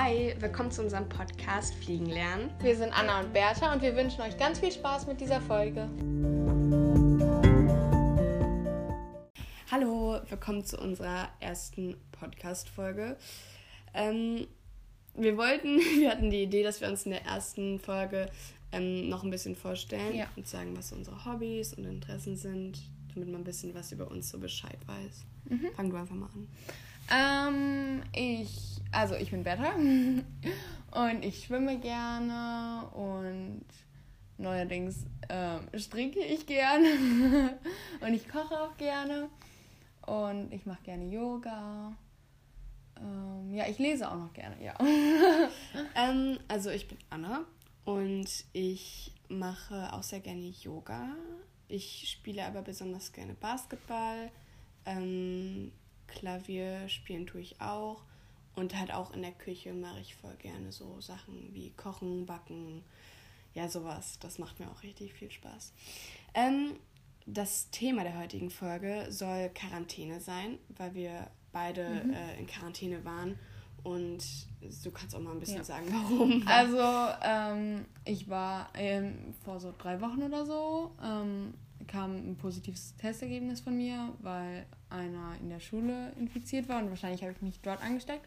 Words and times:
Hi, 0.00 0.32
willkommen 0.38 0.70
zu 0.70 0.80
unserem 0.82 1.08
Podcast 1.08 1.74
Fliegen 1.74 2.06
lernen. 2.06 2.50
Wir 2.62 2.76
sind 2.76 2.92
Anna 2.96 3.18
und 3.18 3.32
Bertha 3.32 3.72
und 3.72 3.82
wir 3.82 3.96
wünschen 3.96 4.20
euch 4.20 4.38
ganz 4.38 4.60
viel 4.60 4.70
Spaß 4.70 5.08
mit 5.08 5.20
dieser 5.20 5.40
Folge. 5.40 5.88
Hallo, 9.72 10.20
willkommen 10.28 10.64
zu 10.64 10.78
unserer 10.78 11.28
ersten 11.40 11.96
Podcast-Folge. 12.12 13.16
Ähm, 13.92 14.46
wir 15.14 15.36
wollten, 15.36 15.78
wir 15.98 16.10
hatten 16.12 16.30
die 16.30 16.44
Idee, 16.44 16.62
dass 16.62 16.80
wir 16.80 16.86
uns 16.86 17.04
in 17.04 17.10
der 17.10 17.24
ersten 17.24 17.80
Folge 17.80 18.30
ähm, 18.70 19.08
noch 19.08 19.24
ein 19.24 19.30
bisschen 19.30 19.56
vorstellen 19.56 20.14
Ja. 20.14 20.28
und 20.36 20.46
sagen, 20.46 20.76
was 20.76 20.92
unsere 20.92 21.24
Hobbys 21.24 21.74
und 21.74 21.84
Interessen 21.84 22.36
sind, 22.36 22.78
damit 23.16 23.30
man 23.32 23.40
ein 23.40 23.44
bisschen 23.44 23.74
was 23.74 23.90
über 23.90 24.08
uns 24.08 24.28
so 24.30 24.38
Bescheid 24.38 24.78
weiß. 24.86 25.24
Mhm. 25.58 25.70
Fang 25.74 25.90
du 25.90 25.96
einfach 25.96 26.14
mal 26.14 26.30
an. 26.32 26.46
Ähm, 27.10 28.02
ich, 28.14 28.77
also 28.92 29.14
ich 29.14 29.30
bin 29.30 29.42
Bertha 29.42 29.72
und 30.90 31.24
ich 31.24 31.44
schwimme 31.44 31.78
gerne 31.78 32.88
und 32.94 33.64
neuerdings 34.38 35.06
ähm, 35.28 35.60
stricke 35.74 36.20
ich 36.20 36.46
gerne 36.46 37.58
und 38.00 38.14
ich 38.14 38.28
koche 38.28 38.60
auch 38.60 38.76
gerne 38.76 39.28
und 40.06 40.52
ich 40.52 40.64
mache 40.66 40.82
gerne 40.84 41.04
Yoga. 41.04 41.96
Ähm, 43.00 43.54
ja, 43.54 43.66
ich 43.68 43.78
lese 43.78 44.10
auch 44.10 44.16
noch 44.16 44.32
gerne, 44.32 44.56
ja. 44.62 44.74
Ähm, 45.94 46.38
also 46.48 46.70
ich 46.70 46.88
bin 46.88 46.98
Anna 47.10 47.44
und 47.84 48.28
ich 48.52 49.12
mache 49.28 49.92
auch 49.92 50.02
sehr 50.02 50.20
gerne 50.20 50.52
Yoga. 50.62 51.08
Ich 51.68 52.08
spiele 52.10 52.44
aber 52.44 52.62
besonders 52.62 53.12
gerne 53.12 53.34
Basketball. 53.34 54.30
Ähm, 54.86 55.72
Klavier 56.06 56.88
spielen 56.88 57.26
tue 57.26 57.42
ich 57.42 57.60
auch. 57.60 58.02
Und 58.58 58.76
halt 58.78 58.92
auch 58.92 59.12
in 59.12 59.22
der 59.22 59.32
Küche 59.32 59.72
mache 59.72 60.00
ich 60.00 60.14
voll 60.16 60.34
gerne 60.38 60.72
so 60.72 61.00
Sachen 61.00 61.50
wie 61.52 61.70
Kochen, 61.76 62.26
Backen, 62.26 62.82
ja 63.54 63.68
sowas. 63.68 64.18
Das 64.18 64.38
macht 64.38 64.58
mir 64.58 64.68
auch 64.68 64.82
richtig 64.82 65.12
viel 65.14 65.30
Spaß. 65.30 65.72
Ähm, 66.34 66.76
das 67.26 67.70
Thema 67.70 68.02
der 68.02 68.18
heutigen 68.18 68.50
Folge 68.50 69.06
soll 69.10 69.50
Quarantäne 69.54 70.20
sein, 70.20 70.58
weil 70.76 70.94
wir 70.94 71.30
beide 71.52 71.82
äh, 71.84 72.38
in 72.40 72.46
Quarantäne 72.46 73.04
waren. 73.04 73.38
Und 73.84 74.24
du 74.82 74.90
kannst 74.90 75.14
auch 75.14 75.20
mal 75.20 75.32
ein 75.32 75.38
bisschen 75.40 75.58
Ja. 75.58 75.64
sagen, 75.64 75.86
warum. 75.90 76.42
Also, 76.46 77.14
ähm, 77.22 77.84
ich 78.04 78.28
war 78.28 78.70
ähm, 78.74 79.34
vor 79.44 79.60
so 79.60 79.72
drei 79.78 80.00
Wochen 80.00 80.22
oder 80.22 80.44
so, 80.44 80.90
ähm, 81.02 81.54
kam 81.86 82.16
ein 82.16 82.36
positives 82.36 82.96
Testergebnis 82.96 83.60
von 83.60 83.76
mir, 83.76 84.12
weil 84.20 84.66
einer 84.90 85.36
in 85.40 85.48
der 85.48 85.60
Schule 85.60 86.12
infiziert 86.18 86.68
war 86.68 86.82
und 86.82 86.90
wahrscheinlich 86.90 87.22
habe 87.22 87.32
ich 87.32 87.40
mich 87.40 87.60
dort 87.60 87.80
angesteckt. 87.82 88.26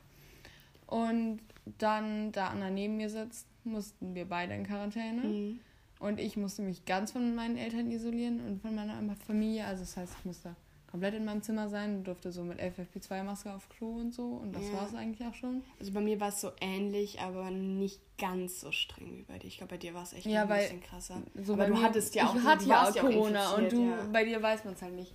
Und 0.92 1.40
dann, 1.78 2.32
da 2.34 2.48
Anna 2.48 2.70
neben 2.70 2.98
mir 2.98 3.10
sitzt, 3.10 3.48
mussten 3.64 4.14
wir 4.14 4.26
beide 4.28 4.54
in 4.54 4.66
Quarantäne. 4.66 5.22
Mhm. 5.22 5.60
Und 6.00 6.20
ich 6.20 6.36
musste 6.36 6.62
mich 6.64 6.84
ganz 6.86 7.12
von 7.14 7.34
meinen 7.34 7.56
Eltern 7.58 7.90
isolieren 7.92 8.42
und 8.46 8.62
von 8.62 8.76
meiner 8.76 8.98
Familie. 9.26 9.66
Also 9.66 9.84
das 9.84 9.96
heißt, 9.96 10.14
ich 10.20 10.26
musste 10.26 10.56
komplett 10.90 11.14
in 11.14 11.24
meinem 11.24 11.42
Zimmer 11.44 11.70
sein 11.70 11.96
und 11.98 12.04
durfte 12.04 12.34
so 12.34 12.44
mit 12.44 12.60
FFP2-Maske 12.60 13.54
auf 13.54 13.70
Klo 13.70 13.92
und 14.00 14.14
so. 14.14 14.24
Und 14.26 14.54
das 14.54 14.68
Ja. 14.68 14.74
war 14.74 14.88
es 14.88 14.94
eigentlich 14.96 15.26
auch 15.26 15.36
schon. 15.36 15.64
Also 15.80 15.94
bei 15.94 16.02
mir 16.02 16.20
war 16.20 16.28
es 16.30 16.42
so 16.42 16.52
ähnlich, 16.60 17.22
aber 17.22 17.50
nicht 17.52 18.02
ganz 18.18 18.60
so 18.60 18.74
streng 18.74 19.16
wie 19.20 19.22
bei 19.24 19.38
dir. 19.40 19.48
Ich 19.48 19.58
glaube, 19.60 19.70
bei 19.76 19.78
dir 19.78 19.94
war 19.94 20.04
es 20.04 20.12
echt 20.12 20.26
Ja, 20.26 20.42
ein 20.44 20.50
weil- 20.50 20.64
bisschen 20.64 20.82
krasser. 20.82 21.22
So 21.42 21.54
aber 21.54 21.68
du 21.68 21.76
mir- 21.76 21.84
hattest 21.84 22.16
ja 22.16 22.26
auch, 22.28 22.36
ich 22.36 22.44
hatte 22.44 22.66
ja 22.66 22.84
auch 22.90 22.96
Corona 22.98 23.52
und 23.54 23.72
du, 23.72 23.90
ja. 23.92 23.98
bei 24.12 24.26
dir 24.26 24.42
weiß 24.44 24.66
man 24.66 24.74
es 24.74 24.82
halt 24.82 24.96
nicht. 24.96 25.14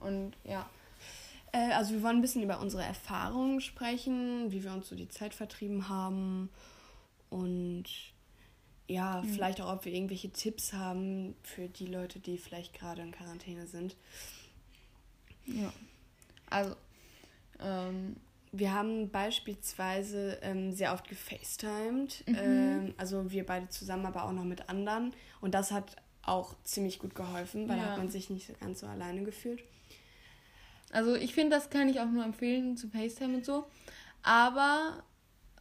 Und 0.00 0.32
ja. 0.44 0.68
Äh, 1.54 1.72
also 1.72 1.92
wir 1.94 2.02
wollen 2.02 2.16
ein 2.16 2.22
bisschen 2.22 2.42
über 2.42 2.58
unsere 2.60 2.82
Erfahrungen 2.82 3.60
sprechen, 3.60 4.50
wie 4.50 4.64
wir 4.64 4.72
uns 4.72 4.88
so 4.88 4.96
die 4.96 5.08
Zeit 5.08 5.34
vertrieben 5.34 5.88
haben 5.88 6.50
und 7.30 7.84
ja, 8.88 9.22
Mhm. 9.22 9.28
vielleicht 9.28 9.60
auch, 9.60 9.72
ob 9.72 9.84
wir 9.84 9.92
irgendwelche 9.92 10.30
Tipps 10.30 10.72
haben 10.72 11.34
für 11.42 11.68
die 11.68 11.86
Leute, 11.86 12.18
die 12.18 12.36
vielleicht 12.38 12.74
gerade 12.74 13.02
in 13.02 13.12
Quarantäne 13.12 13.66
sind. 13.66 13.96
Ja. 15.46 15.72
Also, 16.50 16.74
ähm, 17.60 18.16
Wir 18.56 18.72
haben 18.72 19.10
beispielsweise 19.10 20.38
ähm, 20.42 20.72
sehr 20.72 20.92
oft 20.92 21.08
gefacetimed, 21.08 22.22
Mhm. 22.28 22.34
ähm, 22.36 22.94
also 22.98 23.32
wir 23.32 23.44
beide 23.44 23.68
zusammen, 23.68 24.06
aber 24.06 24.24
auch 24.24 24.32
noch 24.32 24.44
mit 24.44 24.68
anderen. 24.68 25.12
Und 25.40 25.54
das 25.54 25.72
hat 25.72 25.96
auch 26.22 26.54
ziemlich 26.62 27.00
gut 27.00 27.16
geholfen, 27.16 27.68
weil 27.68 27.78
da 27.78 27.82
Ja. 27.82 27.88
hat 27.90 27.96
man 27.96 28.10
sich 28.10 28.30
nicht 28.30 28.60
ganz 28.60 28.78
so 28.80 28.86
alleine 28.86 29.24
gefühlt. 29.24 29.64
Also 30.94 31.16
ich 31.16 31.34
finde, 31.34 31.56
das 31.56 31.70
kann 31.70 31.88
ich 31.88 32.00
auch 32.00 32.06
nur 32.06 32.24
empfehlen 32.24 32.76
zu 32.76 32.88
FaceTime 32.88 33.36
und 33.36 33.44
so. 33.44 33.66
Aber 34.22 35.02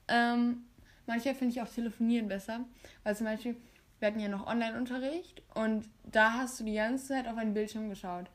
ähm, 0.08 0.66
manchmal 1.08 1.34
finde 1.34 1.54
ich 1.54 1.62
auch 1.62 1.68
Telefonieren 1.68 2.28
besser. 2.28 2.62
Weil 3.04 3.16
zum 3.16 3.26
Beispiel, 3.26 3.56
wir 4.00 4.08
hatten 4.08 4.20
ja 4.20 4.30
noch 4.30 4.46
Online-Unterricht 4.46 5.42
und 5.56 5.90
da 6.04 6.34
hast 6.34 6.60
du 6.60 6.64
die 6.64 6.76
ganze 6.76 7.08
Zeit 7.08 7.28
auf 7.28 7.38
einen 7.38 7.54
Bildschirm 7.56 7.90
geschaut. 7.90 8.30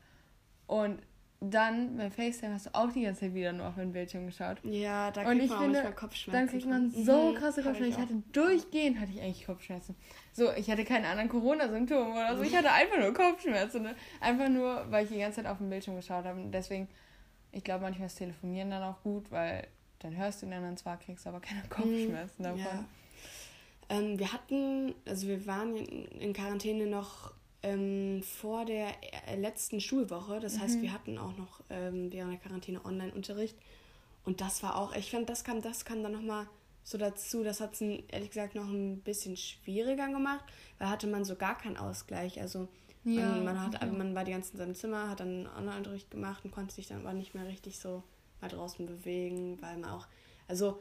Und 0.67 1.01
dann 1.41 1.97
bei 1.97 2.11
FaceTime 2.11 2.55
hast 2.55 2.67
du 2.67 2.75
auch 2.75 2.91
die 2.93 3.03
ganze 3.03 3.21
Zeit 3.21 3.35
wieder 3.35 3.53
nur 3.53 3.69
auf 3.69 3.79
einen 3.79 3.93
Bildschirm 3.93 4.27
geschaut. 4.27 4.57
Ja, 4.65 5.11
da 5.13 5.21
Und 5.21 5.29
kriegt 5.29 5.45
ich 5.45 5.51
man 5.51 5.59
auch 5.59 5.63
finde, 5.63 5.79
manchmal 5.79 5.95
Kopfschmerzen. 5.95 6.33
Dann 6.33 6.49
kriegt 6.49 6.67
man 6.67 6.91
so 6.91 7.31
Mhm, 7.31 7.35
krasse 7.37 7.63
Kopfschmerzen. 7.63 7.89
Ich 7.91 7.95
auch. 7.97 8.01
hatte 8.01 8.23
durchgehend 8.33 8.99
hatte 9.01 9.13
ich 9.13 9.21
eigentlich 9.21 9.47
Kopfschmerzen. 9.47 9.95
So, 10.33 10.53
ich 10.53 10.69
hatte 10.71 10.85
keine 10.85 11.07
anderen 11.07 11.29
Corona-Symptome 11.29 12.11
oder 12.11 12.37
so. 12.37 12.43
Ich 12.43 12.57
hatte 12.57 12.73
einfach 12.73 12.99
nur 12.99 13.15
Kopfschmerzen. 13.15 13.83
Ne? 13.83 13.95
Einfach 14.21 14.49
nur, 14.49 14.85
weil 14.91 15.05
ich 15.05 15.11
die 15.13 15.19
ganze 15.19 15.43
Zeit 15.43 15.51
auf 15.51 15.59
den 15.59 15.71
Bildschirm 15.71 15.95
geschaut 15.97 16.25
habe. 16.25 16.41
Und 16.41 16.51
deswegen, 16.51 16.89
ich 17.53 17.63
glaube, 17.63 17.83
manchmal 17.83 18.07
ist 18.07 18.17
Telefonieren 18.17 18.71
dann 18.71 18.83
auch 18.83 19.01
gut, 19.03 19.31
weil 19.31 19.67
dann 20.01 20.17
hörst 20.17 20.43
du 20.43 20.47
den 20.47 20.55
anderen 20.55 20.77
zwar, 20.77 20.97
kriegst 20.99 21.25
aber 21.27 21.41
keine 21.41 21.63
Kopfschmerzen 21.69 22.43
davon. 22.43 22.59
Ja. 22.61 22.85
Ähm, 23.91 24.19
wir 24.19 24.33
hatten, 24.33 24.95
also 25.07 25.29
wir 25.29 25.47
waren 25.47 25.77
in, 25.77 26.05
in 26.21 26.33
Quarantäne 26.33 26.87
noch 26.87 27.33
ähm, 27.63 28.23
vor 28.23 28.65
der 28.65 28.89
äh, 29.29 29.37
letzten 29.37 29.81
Schulwoche. 29.81 30.41
Das 30.41 30.57
Mhm. 30.57 30.61
heißt, 30.61 30.83
wir 30.83 30.93
hatten 30.93 31.19
auch 31.19 31.37
noch 31.37 31.61
ähm, 31.71 32.13
während 32.13 32.33
der 32.33 32.41
Quarantäne 32.41 32.85
Online-Unterricht. 32.85 33.57
Und 34.25 34.41
das 34.41 34.63
war 34.63 34.77
auch, 34.77 34.95
ich 34.95 35.11
fand, 35.11 35.29
das 35.29 35.45
kam, 35.45 35.63
das 35.63 35.85
kam 35.85 36.03
dann 36.03 36.13
nochmal 36.13 36.47
so 36.85 36.99
dazu. 36.99 37.43
Das 37.43 37.61
hat 37.61 37.75
es 37.75 37.81
ehrlich 37.81 38.31
gesagt 38.31 38.55
noch 38.55 38.69
ein 38.69 39.01
bisschen 39.01 39.37
schwieriger 39.37 40.09
gemacht, 40.09 40.45
weil 40.79 40.89
hatte 40.89 41.07
man 41.07 41.25
so 41.25 41.35
gar 41.37 41.57
keinen 41.59 41.77
Ausgleich. 41.77 42.41
Also 42.41 42.69
Ja, 43.05 43.21
man, 43.23 43.45
man, 43.45 43.65
hat, 43.65 43.83
ja. 43.83 43.87
man 43.87 44.15
war 44.15 44.25
die 44.25 44.33
ganze 44.33 44.51
Zeit 44.53 44.61
in 44.61 44.67
seinem 44.67 44.75
Zimmer, 44.75 45.09
hat 45.09 45.21
dann 45.21 45.47
Online-Unterricht 45.47 46.11
gemacht 46.11 46.45
und 46.45 46.51
konnte 46.51 46.75
sich 46.75 46.87
dann 46.89 47.01
aber 47.01 47.13
nicht 47.15 47.35
mehr 47.35 47.47
richtig 47.47 47.79
so 47.79 48.03
mal 48.41 48.49
draußen 48.49 48.87
bewegen, 48.87 49.61
weil 49.63 49.79
man 49.79 49.91
auch, 49.91 50.07
also 50.47 50.79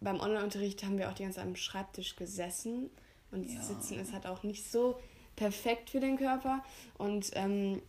beim 0.00 0.20
Online-Unterricht 0.20 0.82
haben 0.84 0.98
wir 0.98 1.08
auch 1.10 1.14
die 1.14 1.22
ganze 1.24 1.36
Zeit 1.40 1.46
am 1.46 1.56
Schreibtisch 1.56 2.16
gesessen 2.16 2.90
und 3.30 3.48
Ja. 3.48 3.60
sitzen 3.62 3.98
ist 3.98 4.12
halt 4.12 4.26
auch 4.26 4.42
nicht 4.42 4.70
so 4.70 4.98
perfekt 5.36 5.90
für 5.90 6.00
den 6.00 6.16
Körper 6.16 6.62
und 6.98 7.30
ähm, 7.34 7.80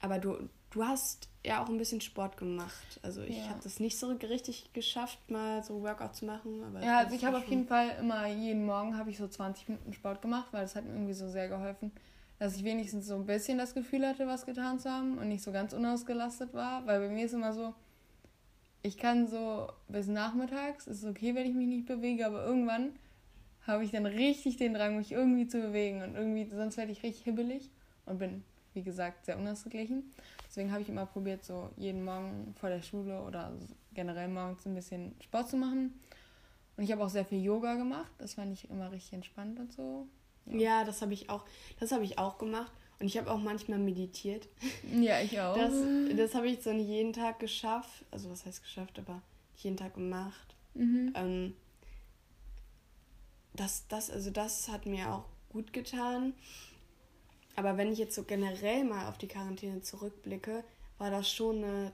aber 0.00 0.18
du, 0.18 0.36
du 0.70 0.84
hast 0.84 1.28
ja 1.44 1.62
auch 1.62 1.68
ein 1.68 1.78
bisschen 1.78 2.00
Sport 2.00 2.36
gemacht. 2.36 3.00
Also 3.02 3.22
ich 3.22 3.36
Ja. 3.36 3.50
habe 3.50 3.60
das 3.62 3.80
nicht 3.80 3.98
so 3.98 4.08
richtig 4.08 4.72
geschafft, 4.72 5.30
mal 5.30 5.62
so 5.62 5.82
Workout 5.82 6.14
zu 6.16 6.26
machen. 6.26 6.62
Aber 6.64 6.84
Ja, 6.84 6.98
also 6.98 7.14
ich 7.14 7.24
habe 7.24 7.38
auf 7.38 7.46
jeden 7.46 7.66
Fall 7.66 7.96
immer 8.00 8.26
jeden 8.26 8.66
Morgen 8.66 8.96
habe 8.96 9.10
ich 9.10 9.18
so 9.18 9.26
20 9.28 9.68
Minuten 9.68 9.92
Sport 9.92 10.22
gemacht, 10.22 10.48
weil 10.52 10.62
das 10.62 10.76
hat 10.76 10.84
mir 10.84 10.92
irgendwie 10.92 11.14
so 11.14 11.28
sehr 11.28 11.48
geholfen, 11.48 11.92
dass 12.38 12.56
ich 12.56 12.64
wenigstens 12.64 13.06
so 13.06 13.14
ein 13.14 13.26
bisschen 13.26 13.58
das 13.58 13.74
Gefühl 13.74 14.06
hatte, 14.06 14.26
was 14.26 14.44
getan 14.44 14.78
zu 14.78 14.90
haben 14.90 15.18
und 15.18 15.28
nicht 15.28 15.42
so 15.42 15.52
ganz 15.52 15.72
unausgelastet 15.72 16.52
war, 16.52 16.86
weil 16.86 17.00
bei 17.00 17.08
mir 17.08 17.24
ist 17.24 17.32
immer 17.32 17.52
so, 17.52 17.74
ich 18.82 18.98
kann 18.98 19.26
so 19.26 19.68
bis 19.88 20.06
nachmittags, 20.06 20.86
ist 20.86 21.04
okay, 21.04 21.34
wenn 21.34 21.46
ich 21.46 21.54
mich 21.54 21.66
nicht 21.66 21.86
bewege, 21.86 22.26
aber 22.26 22.44
irgendwann 22.44 22.92
habe 23.66 23.84
ich 23.84 23.90
dann 23.90 24.06
richtig 24.06 24.56
den 24.56 24.74
Drang, 24.74 24.96
mich 24.96 25.12
irgendwie 25.12 25.46
zu 25.46 25.60
bewegen 25.60 26.02
und 26.02 26.14
irgendwie, 26.14 26.48
sonst 26.54 26.76
werde 26.76 26.92
ich 26.92 27.02
richtig 27.02 27.24
hibbelig 27.24 27.70
und 28.06 28.18
bin, 28.18 28.44
wie 28.74 28.82
gesagt, 28.82 29.26
sehr 29.26 29.38
unausgeglichen. 29.38 30.12
Deswegen 30.48 30.70
habe 30.70 30.82
ich 30.82 30.88
immer 30.88 31.06
probiert, 31.06 31.44
so 31.44 31.70
jeden 31.76 32.04
Morgen 32.04 32.54
vor 32.58 32.68
der 32.68 32.82
Schule 32.82 33.20
oder 33.22 33.52
generell 33.92 34.28
morgens 34.28 34.64
ein 34.66 34.74
bisschen 34.74 35.14
Sport 35.20 35.50
zu 35.50 35.56
machen. 35.56 35.98
Und 36.76 36.84
ich 36.84 36.92
habe 36.92 37.02
auch 37.04 37.08
sehr 37.08 37.24
viel 37.24 37.42
Yoga 37.42 37.74
gemacht. 37.74 38.10
Das 38.18 38.34
fand 38.34 38.52
ich 38.52 38.70
immer 38.70 38.92
richtig 38.92 39.14
entspannt 39.14 39.58
und 39.58 39.72
so. 39.72 40.06
Ja, 40.46 40.84
das 40.84 41.02
habe 41.02 41.14
ich 41.14 41.30
auch, 41.30 41.44
das 41.80 41.92
habe 41.92 42.04
ich 42.04 42.18
auch 42.18 42.38
gemacht. 42.38 42.72
Und 42.98 43.06
ich 43.06 43.18
habe 43.18 43.30
auch 43.30 43.38
manchmal 43.38 43.78
meditiert. 43.78 44.48
Ja, 45.00 45.20
ich 45.20 45.38
auch. 45.40 45.56
Das, 45.56 45.72
das 46.16 46.34
habe 46.34 46.48
ich 46.48 46.62
so 46.62 46.70
jeden 46.70 47.12
Tag 47.12 47.40
geschafft. 47.40 48.04
Also 48.10 48.30
was 48.30 48.46
heißt 48.46 48.62
geschafft, 48.62 48.98
aber 48.98 49.20
jeden 49.56 49.76
Tag 49.76 49.94
gemacht. 49.94 50.54
mhm. 50.74 51.12
Ähm, 51.14 51.54
das, 53.56 53.86
das, 53.88 54.10
also 54.10 54.30
das 54.30 54.68
hat 54.68 54.86
mir 54.86 55.12
auch 55.12 55.24
gut 55.50 55.72
getan. 55.72 56.34
Aber 57.56 57.76
wenn 57.78 57.90
ich 57.90 57.98
jetzt 57.98 58.14
so 58.14 58.24
generell 58.24 58.84
mal 58.84 59.08
auf 59.08 59.18
die 59.18 59.28
Quarantäne 59.28 59.80
zurückblicke, 59.80 60.62
war 60.98 61.10
das 61.10 61.30
schon 61.30 61.64
eine 61.64 61.92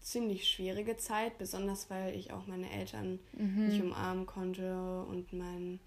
ziemlich 0.00 0.48
schwierige 0.48 0.96
Zeit, 0.96 1.38
besonders 1.38 1.90
weil 1.90 2.14
ich 2.14 2.32
auch 2.32 2.46
meine 2.46 2.70
Eltern 2.70 3.18
Mhm. 3.32 3.66
nicht 3.66 3.80
umarmen 3.80 4.26
konnte 4.26 5.02
und 5.08 5.32
meinen 5.32 5.80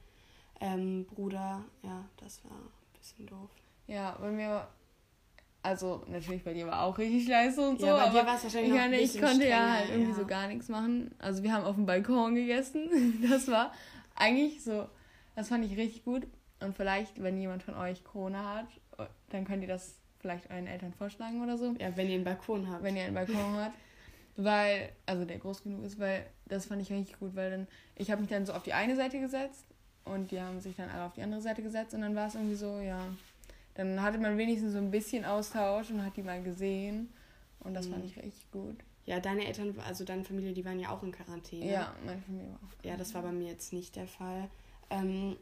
ähm, 0.60 1.06
Bruder. 1.06 1.64
Ja, 1.84 2.06
das 2.18 2.44
war 2.44 2.58
ein 2.58 3.00
bisschen 3.00 3.28
doof. 3.28 3.50
Ja, 3.88 4.18
bei 4.20 4.32
mir 4.32 4.68
also 5.62 6.04
natürlich 6.08 6.44
bei 6.44 6.54
dir 6.54 6.68
war 6.68 6.84
auch 6.84 6.98
richtig 6.98 7.28
leise 7.28 7.68
und 7.68 7.80
so. 7.82 7.86
Ja, 7.88 8.06
bei 8.06 8.10
dir 8.10 8.26
war 8.26 8.38
es 8.38 8.44
wahrscheinlich 8.44 8.72
ich, 8.72 8.78
meine, 8.78 9.00
ich 9.00 9.22
konnte 9.22 9.48
ja 9.48 9.74
halt 9.74 9.90
irgendwie 9.90 10.12
ja. 10.12 10.16
so 10.16 10.26
gar 10.26 10.48
nichts 10.48 10.70
machen. 10.70 11.14
Also 11.20 11.44
wir 11.44 11.52
haben 11.52 11.66
auf 11.66 11.76
dem 11.76 11.86
Balkon 11.86 12.36
gegessen. 12.36 12.90
Das 13.30 13.48
war 13.48 13.74
eigentlich 14.20 14.64
so, 14.64 14.88
das 15.36 15.50
fand 15.50 15.66
ich 15.66 15.78
richtig 15.78 16.06
gut. 16.06 16.28
Und 16.60 16.76
vielleicht, 16.76 17.22
wenn 17.24 17.40
jemand 17.40 17.64
von 17.64 17.76
euch 17.76 18.04
Corona 18.04 18.56
hat, 18.56 19.10
dann 19.30 19.46
könnt 19.46 19.62
ihr 19.62 19.68
das 19.68 19.98
vielleicht 20.20 20.50
euren 20.52 20.68
Eltern 20.68 20.94
vorschlagen 20.94 21.42
oder 21.42 21.58
so. 21.58 21.74
Ja, 21.80 21.96
wenn 21.96 22.10
ihr 22.10 22.16
einen 22.16 22.24
Balkon 22.24 22.70
habt. 22.70 22.84
Wenn 22.84 22.96
ihr 22.96 23.06
einen 23.06 23.16
Balkon 23.16 23.56
habt. 23.56 23.76
Weil, 24.36 24.92
also 25.06 25.26
der 25.26 25.38
groß 25.38 25.64
genug 25.64 25.84
ist, 25.84 26.00
weil 26.00 26.26
das 26.48 26.66
fand 26.66 26.82
ich 26.82 26.92
richtig 26.92 27.20
gut, 27.20 27.36
weil 27.36 27.52
dann, 27.52 27.68
ich 27.96 28.10
habe 28.12 28.22
mich 28.22 28.30
dann 28.30 28.46
so 28.46 28.54
auf 28.54 28.64
die 28.64 28.74
eine 28.74 28.96
Seite 28.96 29.20
gesetzt 29.20 29.66
und 30.06 30.32
die 30.32 30.40
haben 30.40 30.62
sich 30.62 30.78
dann 30.78 30.90
alle 30.90 31.04
auf 31.04 31.14
die 31.14 31.22
andere 31.22 31.42
Seite 31.42 31.62
gesetzt 31.62 31.94
und 31.94 32.02
dann 32.02 32.16
war 32.16 32.28
es 32.28 32.36
irgendwie 32.36 32.56
so, 32.56 32.80
ja, 32.80 33.02
dann 33.74 34.02
hatte 34.02 34.18
man 34.18 34.38
wenigstens 34.38 34.74
so 34.74 34.78
ein 34.78 34.92
bisschen 34.92 35.26
Austausch 35.26 35.92
und 35.92 36.06
hat 36.06 36.16
die 36.16 36.24
mal 36.24 36.42
gesehen 36.42 37.10
und 37.60 37.74
das 37.74 37.88
mhm. 37.88 37.94
fand 37.94 38.06
ich 38.06 38.16
richtig 38.18 38.50
gut. 38.52 38.78
Ja, 39.10 39.20
deine 39.20 39.48
Eltern, 39.48 39.74
also 39.88 40.04
deine 40.04 40.24
Familie, 40.24 40.54
die 40.54 40.64
waren 40.64 40.80
ja 40.80 40.92
auch 40.92 41.02
in 41.02 41.12
Quarantäne. 41.12 41.72
Ja, 41.72 41.96
meine 42.06 42.22
Familie 42.22 42.50
war 42.52 42.58
auch. 42.58 42.86
Ja, 42.86 42.96
das 42.96 43.16
war 43.16 43.24
bei 43.24 43.32
mir 43.32 43.48
jetzt 43.48 43.74
nicht 43.74 43.96
der 43.96 44.06
Fall. 44.06 44.52
Ähm, 44.92 45.36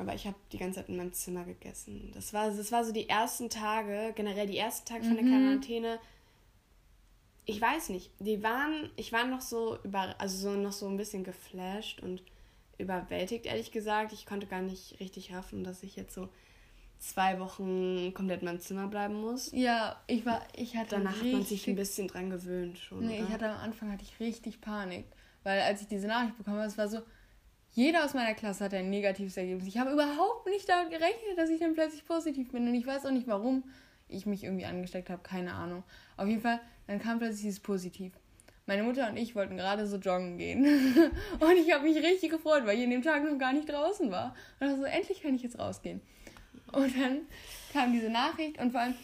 aber 0.00 0.16
ich 0.16 0.26
habe 0.26 0.34
die 0.50 0.58
ganze 0.58 0.80
Zeit 0.80 0.88
in 0.88 0.96
meinem 0.96 1.12
Zimmer 1.12 1.44
gegessen. 1.44 2.10
Das 2.12 2.32
war, 2.32 2.50
das 2.50 2.72
war 2.72 2.84
so 2.84 2.90
die 2.90 3.08
ersten 3.08 3.50
Tage, 3.50 4.12
generell 4.16 4.48
die 4.48 4.58
ersten 4.58 4.84
Tage 4.84 5.04
von 5.04 5.14
der 5.14 5.24
mhm. 5.24 5.28
Quarantäne. 5.28 6.00
Ich 7.44 7.60
weiß 7.60 7.90
nicht, 7.90 8.10
die 8.18 8.42
waren, 8.42 8.90
ich 8.96 9.12
war 9.12 9.24
noch 9.28 9.40
so 9.40 9.78
über, 9.84 10.16
also 10.18 10.36
so 10.36 10.60
noch 10.60 10.72
so 10.72 10.88
ein 10.88 10.96
bisschen 10.96 11.22
geflasht 11.22 12.00
und 12.00 12.20
überwältigt, 12.78 13.46
ehrlich 13.46 13.70
gesagt. 13.70 14.12
Ich 14.12 14.26
konnte 14.26 14.48
gar 14.48 14.60
nicht 14.60 14.98
richtig 14.98 15.32
raffen, 15.32 15.62
dass 15.62 15.84
ich 15.84 15.94
jetzt 15.94 16.12
so 16.12 16.28
zwei 17.08 17.38
Wochen 17.38 18.12
komplett 18.14 18.40
in 18.40 18.46
meinem 18.46 18.60
Zimmer 18.60 18.88
bleiben 18.88 19.20
muss. 19.20 19.50
Ja, 19.52 20.00
ich 20.06 20.24
war, 20.24 20.42
ich 20.56 20.76
hatte 20.76 20.96
Danach 20.96 21.16
hat 21.16 21.32
man 21.32 21.42
sich 21.42 21.68
ein 21.68 21.76
bisschen 21.76 22.08
dran 22.08 22.30
gewöhnt 22.30 22.78
schon. 22.78 23.06
Nee, 23.06 23.18
oder? 23.18 23.24
ich 23.24 23.32
hatte 23.32 23.48
am 23.48 23.58
Anfang 23.58 23.92
hatte 23.92 24.02
ich 24.02 24.18
richtig 24.20 24.60
Panik, 24.60 25.04
weil 25.42 25.60
als 25.60 25.82
ich 25.82 25.88
diese 25.88 26.06
Nachricht 26.06 26.36
bekommen 26.36 26.56
habe, 26.56 26.66
es 26.66 26.78
war 26.78 26.88
so, 26.88 27.00
jeder 27.72 28.04
aus 28.04 28.14
meiner 28.14 28.34
Klasse 28.34 28.64
hatte 28.64 28.76
ein 28.76 28.88
negatives 28.88 29.36
Ergebnis. 29.36 29.66
Ich 29.66 29.78
habe 29.78 29.90
überhaupt 29.90 30.46
nicht 30.46 30.68
damit 30.68 30.90
gerechnet, 30.90 31.36
dass 31.36 31.50
ich 31.50 31.60
dann 31.60 31.74
plötzlich 31.74 32.06
positiv 32.06 32.52
bin. 32.52 32.68
Und 32.68 32.74
ich 32.74 32.86
weiß 32.86 33.04
auch 33.04 33.10
nicht, 33.10 33.26
warum 33.26 33.64
ich 34.08 34.26
mich 34.26 34.44
irgendwie 34.44 34.64
angesteckt 34.64 35.10
habe. 35.10 35.22
Keine 35.22 35.54
Ahnung. 35.54 35.82
Auf 36.16 36.28
jeden 36.28 36.40
Fall, 36.40 36.60
dann 36.86 37.00
kam 37.00 37.18
plötzlich 37.18 37.42
dieses 37.42 37.60
Positiv. 37.60 38.12
Meine 38.66 38.82
Mutter 38.82 39.10
und 39.10 39.16
ich 39.16 39.34
wollten 39.34 39.56
gerade 39.56 39.86
so 39.86 39.96
joggen 39.96 40.38
gehen. 40.38 40.64
und 41.40 41.56
ich 41.56 41.72
habe 41.72 41.84
mich 41.84 41.96
richtig 41.96 42.30
gefreut, 42.30 42.64
weil 42.64 42.78
ich 42.78 42.84
in 42.84 42.90
dem 42.90 43.02
Tag 43.02 43.24
noch 43.24 43.38
gar 43.38 43.52
nicht 43.52 43.68
draußen 43.68 44.10
war. 44.10 44.34
Und 44.60 44.68
dachte 44.68 44.80
so, 44.80 44.84
endlich 44.84 45.20
kann 45.20 45.34
ich 45.34 45.42
jetzt 45.42 45.58
rausgehen. 45.58 46.00
Und 46.72 47.00
dann 47.00 47.20
kam 47.72 47.92
diese 47.92 48.10
Nachricht 48.10 48.58
und 48.60 48.72
vor 48.72 48.80
allem, 48.80 48.94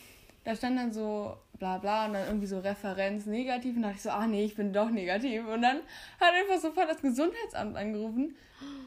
da 0.45 0.55
stand 0.55 0.79
dann 0.79 0.93
so 0.93 1.37
bla 1.59 1.79
bla 1.79 2.07
und 2.07 2.15
dann 2.15 2.27
irgendwie 2.27 2.47
so 2.47 2.59
Referenz 2.59 3.27
negativ 3.27 3.77
und 3.77 3.83
dachte 3.83 3.97
ich 3.97 4.03
so, 4.03 4.11
ach 4.11 4.27
nee, 4.27 4.45
ich 4.45 4.57
bin 4.57 4.73
doch 4.73 4.91
negativ. 4.91 5.47
Und 5.47 5.63
dann 5.63 5.77
hat 6.19 6.35
einfach 6.35 6.59
sofort 6.59 6.89
das 6.89 7.01
Gesundheitsamt 7.01 7.77
angerufen. 7.77 8.35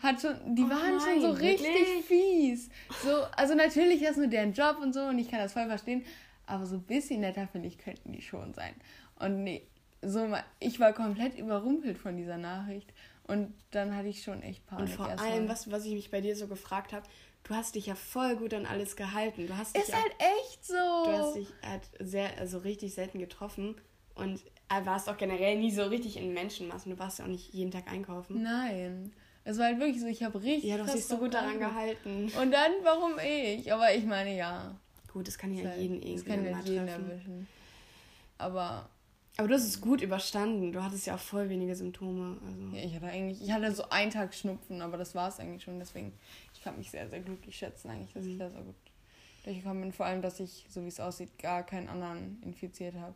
Hat 0.01 0.21
schon, 0.21 0.55
die 0.55 0.63
oh 0.63 0.69
waren 0.69 0.97
nein, 0.97 0.99
schon 0.99 1.21
so 1.21 1.31
richtig 1.31 1.67
wirklich? 1.67 2.05
fies. 2.05 2.69
So, 3.03 3.23
also 3.37 3.55
natürlich 3.55 4.01
ist 4.01 4.09
das 4.09 4.17
nur 4.17 4.27
deren 4.27 4.53
Job 4.53 4.77
und 4.81 4.93
so 4.93 5.01
und 5.01 5.17
ich 5.17 5.29
kann 5.29 5.39
das 5.39 5.53
voll 5.53 5.67
verstehen, 5.67 6.03
aber 6.45 6.65
so 6.65 6.75
ein 6.75 6.83
bisschen 6.83 7.21
netter, 7.21 7.47
finde 7.47 7.67
ich, 7.67 7.77
könnten 7.77 8.11
die 8.11 8.21
schon 8.21 8.53
sein. 8.53 8.73
Und 9.19 9.43
nee, 9.43 9.65
so, 10.01 10.27
ich 10.59 10.79
war 10.79 10.93
komplett 10.93 11.37
überrumpelt 11.37 11.97
von 11.97 12.17
dieser 12.17 12.37
Nachricht. 12.37 12.91
Und 13.25 13.53
dann 13.71 13.95
hatte 13.95 14.09
ich 14.09 14.21
schon 14.21 14.41
echt 14.41 14.65
Panik. 14.67 14.89
Und 14.89 14.95
vor 14.95 15.07
allem, 15.07 15.47
was, 15.47 15.71
was 15.71 15.85
ich 15.85 15.93
mich 15.93 16.11
bei 16.11 16.19
dir 16.19 16.35
so 16.35 16.47
gefragt 16.47 16.91
habe, 16.91 17.05
du 17.43 17.55
hast 17.55 17.75
dich 17.75 17.87
ja 17.87 17.95
voll 17.95 18.35
gut 18.35 18.53
an 18.53 18.65
alles 18.65 18.95
gehalten. 18.95 19.47
Du 19.47 19.57
hast 19.57 19.75
ist 19.77 19.87
dich 19.87 19.95
halt 19.95 20.13
auch, 20.19 20.41
echt 20.41 20.65
so. 20.65 20.73
Du 20.73 21.11
hast 21.11 21.35
dich 21.35 21.47
halt 21.61 21.83
sehr, 21.99 22.37
also 22.37 22.59
richtig 22.59 22.93
selten 22.93 23.19
getroffen 23.19 23.75
und 24.15 24.41
warst 24.83 25.09
auch 25.09 25.17
generell 25.17 25.57
nie 25.57 25.71
so 25.71 25.83
richtig 25.83 26.17
in 26.17 26.33
Menschenmassen. 26.33 26.91
Du 26.91 26.99
warst 26.99 27.19
ja 27.19 27.25
auch 27.25 27.29
nicht 27.29 27.53
jeden 27.53 27.71
Tag 27.71 27.91
einkaufen. 27.91 28.41
Nein. 28.41 29.13
Es 29.45 29.57
war 29.57 29.65
halt 29.65 29.79
wirklich 29.79 29.99
so, 29.99 30.07
ich 30.07 30.23
habe 30.23 30.41
richtig. 30.41 30.69
Ja, 30.69 30.77
du 30.77 30.83
hast 30.83 30.95
dich 30.95 31.05
so 31.05 31.17
gut 31.17 31.33
daran 31.33 31.59
gehalten. 31.59 32.31
Und 32.41 32.51
dann, 32.51 32.71
warum 32.83 33.13
ich? 33.19 33.71
Aber 33.73 33.93
ich 33.93 34.05
meine, 34.05 34.35
ja. 34.35 34.75
Gut, 35.11 35.27
das 35.27 35.37
kann 35.37 35.53
ja 35.53 35.69
halt, 35.69 35.79
jeden 35.79 36.01
irgendwie. 36.01 36.15
Das 36.15 36.25
kann 36.25 36.45
ja 36.45 36.59
jeden 36.61 36.87
erwischen. 36.87 37.47
Aber. 38.37 38.89
Aber 39.37 39.47
du 39.47 39.55
hast 39.55 39.63
es 39.63 39.81
gut 39.81 40.01
überstanden. 40.01 40.71
Du 40.71 40.83
hattest 40.83 41.07
ja 41.07 41.15
auch 41.15 41.19
voll 41.19 41.49
wenige 41.49 41.75
Symptome. 41.75 42.37
Also. 42.45 42.75
Ja, 42.75 42.83
ich 42.83 42.95
hatte 42.95 43.07
eigentlich, 43.07 43.41
ich 43.41 43.51
hatte 43.51 43.73
so 43.73 43.89
einen 43.89 44.11
Tag 44.11 44.35
Schnupfen, 44.35 44.81
aber 44.81 44.97
das 44.97 45.15
war 45.15 45.27
es 45.27 45.39
eigentlich 45.39 45.63
schon. 45.63 45.79
Deswegen 45.79 46.13
ich 46.53 46.61
kann 46.61 46.77
mich 46.77 46.91
sehr, 46.91 47.09
sehr 47.09 47.19
glücklich 47.19 47.57
schätzen, 47.57 47.89
eigentlich, 47.89 48.13
dass 48.13 48.23
mhm. 48.23 48.31
ich 48.31 48.37
da 48.37 48.49
so 48.49 48.59
gut 48.59 48.75
durchgekommen 49.43 49.81
bin. 49.81 49.91
Vor 49.91 50.05
allem, 50.05 50.21
dass 50.21 50.39
ich, 50.39 50.65
so 50.69 50.83
wie 50.83 50.87
es 50.87 50.99
aussieht, 50.99 51.37
gar 51.39 51.63
keinen 51.63 51.89
anderen 51.89 52.41
infiziert 52.43 52.95
habe. 52.95 53.15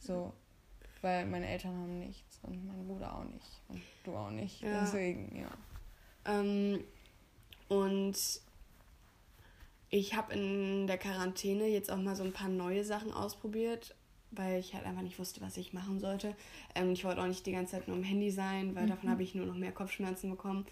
So, 0.00 0.34
weil 1.00 1.24
meine 1.24 1.48
Eltern 1.48 1.74
haben 1.74 1.98
nichts 1.98 2.40
und 2.42 2.66
mein 2.66 2.86
Bruder 2.86 3.16
auch 3.16 3.24
nicht 3.24 3.60
und 3.68 3.80
du 4.04 4.16
auch 4.16 4.30
nicht. 4.30 4.60
Ja. 4.60 4.82
Deswegen, 4.82 5.34
ja. 5.36 5.50
Ähm, 6.26 6.84
und 7.68 8.16
ich 9.88 10.14
habe 10.14 10.34
in 10.34 10.86
der 10.86 10.98
Quarantäne 10.98 11.66
jetzt 11.68 11.90
auch 11.90 11.96
mal 11.96 12.16
so 12.16 12.24
ein 12.24 12.32
paar 12.32 12.48
neue 12.48 12.84
Sachen 12.84 13.12
ausprobiert, 13.12 13.94
weil 14.36 14.60
ich 14.60 14.74
halt 14.74 14.86
einfach 14.86 15.02
nicht 15.02 15.18
wusste, 15.18 15.40
was 15.40 15.56
ich 15.56 15.72
machen 15.72 16.00
sollte. 16.00 16.34
Ähm, 16.74 16.92
ich 16.92 17.04
wollte 17.04 17.20
auch 17.20 17.26
nicht 17.26 17.46
die 17.46 17.52
ganze 17.52 17.72
Zeit 17.72 17.88
nur 17.88 17.96
am 17.96 18.02
Handy 18.02 18.30
sein, 18.30 18.74
weil 18.74 18.84
mhm. 18.84 18.90
davon 18.90 19.10
habe 19.10 19.22
ich 19.22 19.34
nur 19.34 19.46
noch 19.46 19.56
mehr 19.56 19.72
Kopfschmerzen 19.72 20.30
bekommen. 20.30 20.66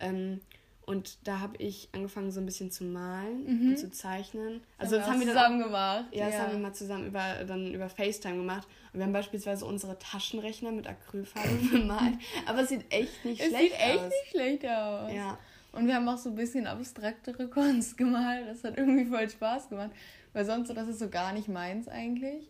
Ähm, 0.00 0.40
und 0.86 1.18
da 1.26 1.40
habe 1.40 1.56
ich 1.58 1.88
angefangen, 1.90 2.30
so 2.30 2.38
ein 2.38 2.46
bisschen 2.46 2.70
zu 2.70 2.84
malen 2.84 3.44
mhm. 3.44 3.70
und 3.70 3.76
zu 3.76 3.90
zeichnen. 3.90 4.60
Also 4.78 4.94
das, 4.94 5.04
das 5.04 5.12
haben 5.12 5.20
wir 5.20 5.26
zusammen 5.26 5.58
dann, 5.58 5.68
gemacht. 5.68 6.04
Ja, 6.12 6.26
das 6.26 6.34
ja. 6.34 6.40
haben 6.42 6.52
wir 6.52 6.58
mal 6.60 6.72
zusammen 6.74 7.06
über, 7.08 7.44
dann 7.44 7.74
über 7.74 7.88
FaceTime 7.88 8.36
gemacht. 8.36 8.68
Und 8.92 9.00
wir 9.00 9.04
haben 9.04 9.12
beispielsweise 9.12 9.64
unsere 9.64 9.98
Taschenrechner 9.98 10.70
mit 10.70 10.86
Acrylfarbe 10.86 11.54
bemalt. 11.72 12.14
Aber 12.46 12.62
es 12.62 12.68
sieht 12.68 12.84
echt 12.90 13.24
nicht 13.24 13.40
es 13.40 13.48
schlecht 13.48 13.74
aus. 13.74 13.80
Es 13.80 13.88
sieht 13.88 13.94
echt 13.94 14.04
nicht 14.04 14.30
schlecht 14.30 14.64
aus. 14.64 15.12
Ja. 15.12 15.38
Und 15.72 15.88
wir 15.88 15.96
haben 15.96 16.08
auch 16.08 16.18
so 16.18 16.30
ein 16.30 16.36
bisschen 16.36 16.68
abstraktere 16.68 17.48
Kunst 17.50 17.98
gemalt. 17.98 18.46
Das 18.48 18.62
hat 18.62 18.78
irgendwie 18.78 19.06
voll 19.06 19.28
Spaß 19.28 19.68
gemacht. 19.68 19.90
Weil 20.32 20.44
sonst, 20.44 20.68
das 20.68 20.86
ist 20.86 21.00
so 21.00 21.08
gar 21.08 21.32
nicht 21.32 21.48
meins 21.48 21.88
eigentlich. 21.88 22.48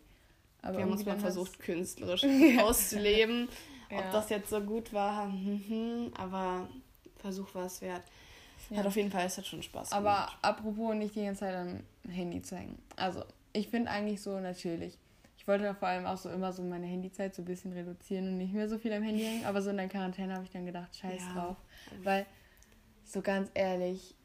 Aber 0.66 0.78
wir 0.78 0.84
haben 0.84 0.92
uns 0.92 1.04
mal 1.04 1.18
versucht, 1.18 1.58
künstlerisch 1.58 2.24
auszuleben. 2.60 3.48
Ja. 3.88 3.98
Ob 3.98 4.10
das 4.10 4.30
jetzt 4.30 4.50
so 4.50 4.60
gut 4.60 4.92
war, 4.92 5.30
hm, 5.30 5.62
hm, 5.68 6.12
aber 6.16 6.66
Versuch 7.18 7.54
war 7.54 7.66
es 7.66 7.80
wert. 7.80 8.02
Ja. 8.68 8.78
Hat 8.78 8.86
auf 8.86 8.96
jeden 8.96 9.12
Fall, 9.12 9.26
es 9.26 9.38
hat 9.38 9.46
schon 9.46 9.62
Spaß 9.62 9.92
Aber 9.92 10.10
gemacht. 10.10 10.38
apropos 10.42 10.94
nicht 10.96 11.14
die 11.14 11.24
ganze 11.24 11.40
Zeit 11.40 11.54
am 11.54 11.84
Handy 12.10 12.42
zu 12.42 12.56
hängen. 12.56 12.82
Also, 12.96 13.22
ich 13.52 13.68
finde 13.68 13.90
eigentlich 13.90 14.20
so 14.20 14.40
natürlich. 14.40 14.98
Ich 15.38 15.46
wollte 15.46 15.72
vor 15.76 15.86
allem 15.86 16.04
auch 16.04 16.16
so 16.16 16.30
immer 16.30 16.52
so 16.52 16.64
meine 16.64 16.86
Handyzeit 16.86 17.32
so 17.32 17.42
ein 17.42 17.44
bisschen 17.44 17.72
reduzieren 17.72 18.26
und 18.26 18.38
nicht 18.38 18.52
mehr 18.52 18.68
so 18.68 18.78
viel 18.78 18.92
am 18.92 19.04
Handy 19.04 19.22
hängen. 19.22 19.44
Aber 19.44 19.62
so 19.62 19.70
in 19.70 19.76
der 19.76 19.86
Quarantäne 19.86 20.34
habe 20.34 20.42
ich 20.42 20.50
dann 20.50 20.66
gedacht, 20.66 20.96
scheiß 20.96 21.22
ja. 21.22 21.32
drauf. 21.32 21.56
Weil, 22.02 22.26
so 23.04 23.22
ganz 23.22 23.50
ehrlich, 23.54 24.16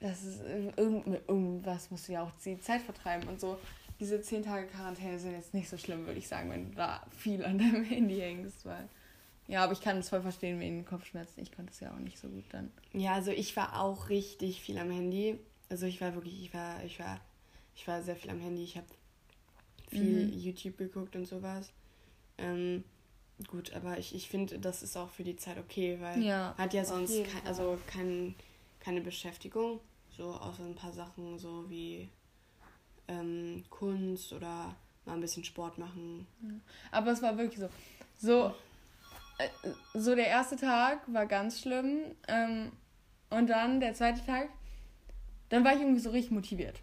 das 0.00 0.22
ist 0.24 0.40
irgend, 0.76 1.06
irgendwas 1.28 1.90
musst 1.90 2.08
du 2.08 2.12
ja 2.12 2.22
auch 2.22 2.30
die 2.42 2.58
Zeit 2.60 2.80
vertreiben 2.80 3.28
und 3.28 3.38
so. 3.38 3.58
Diese 4.00 4.20
10 4.20 4.44
Tage 4.44 4.66
Quarantäne 4.68 5.18
sind 5.18 5.32
jetzt 5.32 5.54
nicht 5.54 5.68
so 5.68 5.76
schlimm, 5.76 6.06
würde 6.06 6.18
ich 6.18 6.28
sagen, 6.28 6.50
wenn 6.50 6.70
du 6.70 6.76
da 6.76 7.04
viel 7.16 7.44
an 7.44 7.58
deinem 7.58 7.84
Handy 7.88 8.18
hängst, 8.18 8.64
weil 8.64 8.88
ja, 9.48 9.64
aber 9.64 9.72
ich 9.72 9.80
kann 9.80 9.96
es 9.96 10.10
voll 10.10 10.20
verstehen 10.20 10.60
wegen 10.60 10.84
Kopfschmerzen. 10.84 11.40
Ich 11.40 11.52
konnte 11.52 11.72
es 11.72 11.80
ja 11.80 11.90
auch 11.90 11.98
nicht 11.98 12.18
so 12.18 12.28
gut 12.28 12.44
dann. 12.50 12.70
Ja, 12.92 13.14
also 13.14 13.30
ich 13.30 13.56
war 13.56 13.80
auch 13.80 14.10
richtig 14.10 14.60
viel 14.60 14.78
am 14.78 14.90
Handy. 14.90 15.38
Also 15.70 15.86
ich 15.86 16.02
war 16.02 16.14
wirklich, 16.14 16.42
ich 16.42 16.52
war, 16.52 16.84
ich 16.84 17.00
war, 17.00 17.18
ich 17.74 17.88
war 17.88 18.02
sehr 18.02 18.14
viel 18.14 18.30
am 18.30 18.40
Handy. 18.40 18.62
Ich 18.62 18.76
habe 18.76 18.86
viel 19.88 20.26
mhm. 20.26 20.38
YouTube 20.38 20.76
geguckt 20.76 21.16
und 21.16 21.26
sowas. 21.26 21.72
Ähm, 22.36 22.84
gut, 23.46 23.72
aber 23.72 23.98
ich, 23.98 24.14
ich 24.14 24.28
finde, 24.28 24.58
das 24.58 24.82
ist 24.82 24.98
auch 24.98 25.08
für 25.08 25.24
die 25.24 25.36
Zeit 25.36 25.56
okay, 25.58 25.96
weil 25.98 26.22
ja, 26.22 26.54
hat 26.58 26.74
ja 26.74 26.84
sonst 26.84 27.24
kein, 27.24 27.46
also 27.46 27.78
kein, 27.86 28.34
keine 28.80 29.00
Beschäftigung. 29.00 29.80
So 30.14 30.34
außer 30.34 30.64
ein 30.64 30.74
paar 30.74 30.92
Sachen, 30.92 31.38
so 31.38 31.70
wie 31.70 32.08
ähm, 33.08 33.64
Kunst 33.70 34.32
oder 34.32 34.74
mal 35.04 35.14
ein 35.14 35.20
bisschen 35.20 35.44
Sport 35.44 35.78
machen. 35.78 36.26
Aber 36.90 37.10
es 37.10 37.22
war 37.22 37.36
wirklich 37.36 37.60
so. 37.60 37.68
So, 38.20 38.54
äh, 39.38 39.48
so 39.94 40.14
der 40.14 40.26
erste 40.26 40.56
Tag 40.56 41.00
war 41.06 41.26
ganz 41.26 41.60
schlimm. 41.60 42.02
Ähm, 42.26 42.72
und 43.30 43.48
dann 43.48 43.80
der 43.80 43.94
zweite 43.94 44.24
Tag, 44.24 44.48
dann 45.48 45.64
war 45.64 45.74
ich 45.74 45.80
irgendwie 45.80 46.00
so 46.00 46.10
richtig 46.10 46.32
motiviert. 46.32 46.80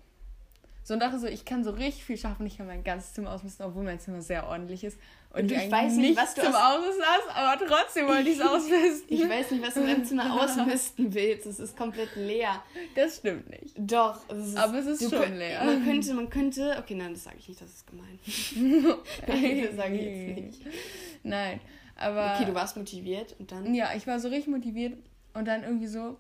So 0.84 0.94
und 0.94 1.00
dachte 1.00 1.20
so, 1.20 1.28
ich 1.28 1.46
kann 1.46 1.64
so 1.64 1.72
richtig 1.72 2.06
viel 2.06 2.18
schaffen, 2.18 2.46
ich 2.46 2.58
kann 2.58 2.68
mein 2.68 2.84
ganzes 2.84 3.14
Zimmer 3.14 3.32
ausmisten, 3.32 3.66
obwohl 3.66 3.84
mein 3.84 4.00
Zimmer 4.00 4.22
sehr 4.22 4.48
ordentlich 4.48 4.84
ist. 4.84 5.00
Und, 5.36 5.52
ich 5.52 5.72
weiß 5.72 5.96
nicht, 5.98 6.18
was 6.18 6.34
du 6.34 6.42
zum 6.42 6.56
Ausmisten 6.56 7.04
aber 7.34 7.66
trotzdem 7.66 8.08
wollte 8.08 8.30
ich 8.30 8.40
es 8.40 8.46
ausmisten. 8.46 9.08
Ich 9.10 9.30
weiß 9.30 9.52
nicht, 9.52 9.66
was 9.66 9.74
du 9.74 9.82
in 9.82 9.88
deinem 9.88 10.06
Zimmer 10.06 10.34
ausmisten 10.42 11.14
willst. 11.14 11.46
Es 11.46 11.60
ist 11.60 11.78
komplett 11.78 12.16
leer. 12.16 12.64
Das 12.96 13.18
stimmt 13.18 13.50
nicht. 13.50 13.74
Doch. 13.78 14.20
Es 14.30 14.48
ist, 14.48 14.58
aber 14.58 14.80
es 14.80 14.86
ist 14.86 15.10
schon 15.14 15.38
leer. 15.38 15.64
Man 15.64 15.84
könnte, 15.84 16.14
man 16.14 16.30
könnte. 16.30 16.76
Okay, 16.80 16.96
nein, 16.96 17.14
das 17.14 17.26
sage 17.26 17.38
ich 17.40 17.50
nicht, 17.50 17.62
das 17.62 17.70
ist 17.70 17.88
gemein. 17.88 18.20
das 19.28 19.76
sage 19.76 19.96
ich 19.96 20.28
jetzt 20.28 20.42
nicht. 20.42 20.76
Nein. 21.24 21.60
Aber, 21.98 22.36
okay, 22.36 22.46
du 22.46 22.54
warst 22.54 22.78
motiviert 22.78 23.36
und 23.40 23.52
dann? 23.52 23.74
Ja, 23.74 23.90
ich 23.96 24.06
war 24.06 24.20
so 24.20 24.28
richtig 24.28 24.48
motiviert 24.48 24.98
und 25.34 25.46
dann 25.48 25.64
irgendwie 25.64 25.88
so, 25.88 26.18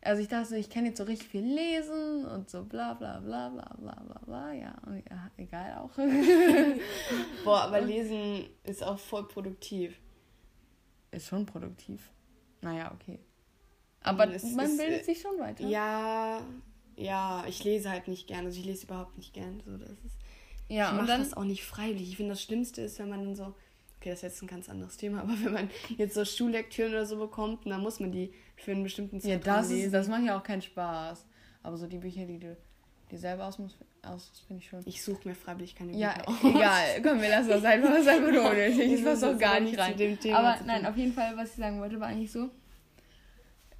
also 0.00 0.22
ich 0.22 0.28
dachte, 0.28 0.56
ich 0.56 0.70
kann 0.70 0.86
jetzt 0.86 0.98
so 0.98 1.04
richtig 1.04 1.28
viel 1.28 1.44
lesen 1.44 2.24
und 2.26 2.48
so 2.48 2.64
bla 2.64 2.94
bla 2.94 3.20
bla 3.20 3.48
bla 3.48 3.74
bla 3.78 3.94
bla 3.94 4.20
bla, 4.24 4.52
ja, 4.52 4.74
und 4.86 5.02
ja, 5.10 5.30
egal 5.36 5.78
auch. 5.78 5.90
Boah, 7.44 7.62
aber 7.62 7.80
lesen 7.80 8.48
ist 8.62 8.82
auch 8.82 8.98
voll 8.98 9.26
produktiv. 9.26 9.98
Ist 11.10 11.28
schon 11.28 11.46
produktiv. 11.46 12.10
Naja, 12.60 12.92
okay. 12.94 13.18
Aber 14.02 14.32
es, 14.32 14.44
man 14.52 14.66
ist, 14.66 14.78
bildet 14.78 15.04
sich 15.04 15.20
schon 15.20 15.38
weiter. 15.38 15.66
Ja, 15.66 16.42
ja, 16.96 17.44
ich 17.48 17.62
lese 17.64 17.90
halt 17.90 18.08
nicht 18.08 18.26
gern. 18.26 18.46
Also 18.46 18.58
ich 18.58 18.66
lese 18.66 18.86
überhaupt 18.86 19.16
nicht 19.16 19.32
gern. 19.34 19.62
So, 19.64 19.76
das 19.76 19.90
ist, 19.90 20.16
ja, 20.68 20.90
ich 20.90 20.96
mache 20.96 21.18
das 21.18 21.34
auch 21.34 21.44
nicht 21.44 21.64
freiwillig. 21.64 22.10
Ich 22.10 22.16
finde, 22.16 22.32
das 22.32 22.42
Schlimmste 22.42 22.82
ist, 22.82 22.98
wenn 22.98 23.08
man 23.08 23.24
dann 23.24 23.36
so, 23.36 23.54
okay, 23.98 24.10
das 24.10 24.18
ist 24.18 24.22
jetzt 24.22 24.42
ein 24.42 24.46
ganz 24.48 24.68
anderes 24.68 24.96
Thema, 24.96 25.20
aber 25.22 25.34
wenn 25.42 25.52
man 25.52 25.70
jetzt 25.96 26.14
so 26.14 26.24
Schullektüren 26.24 26.92
oder 26.92 27.06
so 27.06 27.18
bekommt, 27.18 27.66
dann 27.66 27.80
muss 27.82 28.00
man 28.00 28.12
die 28.12 28.32
für 28.56 28.72
einen 28.72 28.82
bestimmten 28.82 29.20
Zeitraum 29.20 29.40
Ja, 29.54 29.60
das, 29.60 29.68
lesen. 29.70 29.86
Ist, 29.86 29.92
das 29.94 30.08
macht 30.08 30.24
ja 30.24 30.38
auch 30.38 30.42
keinen 30.42 30.62
Spaß. 30.62 31.26
Aber 31.62 31.76
so 31.76 31.86
die 31.86 31.98
Bücher, 31.98 32.24
die 32.24 32.38
du 32.38 32.56
dir 33.10 33.18
selber 33.18 33.46
aus 33.46 33.58
aus, 34.02 34.44
finde 34.46 34.62
ich 34.62 34.68
schon. 34.68 34.80
Ich 34.86 35.02
suche 35.02 35.26
mir 35.28 35.34
freiwillig 35.34 35.74
keine 35.74 35.90
Bücher 35.92 36.00
Ja, 36.02 36.14
aus. 36.26 36.36
egal. 36.44 37.02
Komm, 37.02 37.20
wir 37.20 37.28
lassen 37.28 37.48
das 37.48 37.64
einfach. 37.64 37.90
Das 37.90 38.00
ist 38.00 38.08
einfach 38.08 38.30
nur 38.30 38.50
unnötig. 38.50 38.92
Ich 38.92 39.04
passe 39.04 39.30
auch 39.34 39.38
gar 39.38 39.60
nicht 39.60 39.78
rein. 39.78 39.94
Aber 40.32 40.56
nein, 40.64 40.86
auf 40.86 40.96
jeden 40.96 41.12
Fall, 41.12 41.36
was 41.36 41.50
ich 41.50 41.56
sagen 41.56 41.80
wollte, 41.80 41.98
war 42.00 42.08
eigentlich 42.08 42.30
so, 42.32 42.48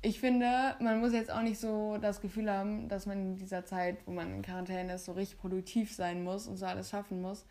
ich 0.00 0.20
finde, 0.20 0.76
man 0.80 1.00
muss 1.00 1.12
jetzt 1.12 1.30
auch 1.30 1.42
nicht 1.42 1.58
so 1.58 1.98
das 2.00 2.20
Gefühl 2.20 2.50
haben, 2.50 2.88
dass 2.88 3.06
man 3.06 3.18
in 3.18 3.36
dieser 3.36 3.64
Zeit, 3.64 3.98
wo 4.06 4.12
man 4.12 4.32
in 4.32 4.42
Quarantäne 4.42 4.94
ist, 4.94 5.06
so 5.06 5.12
richtig 5.12 5.38
produktiv 5.38 5.92
sein 5.92 6.22
muss 6.22 6.46
und 6.46 6.56
so 6.56 6.66
alles 6.66 6.90
schaffen 6.90 7.20
muss. 7.20 7.44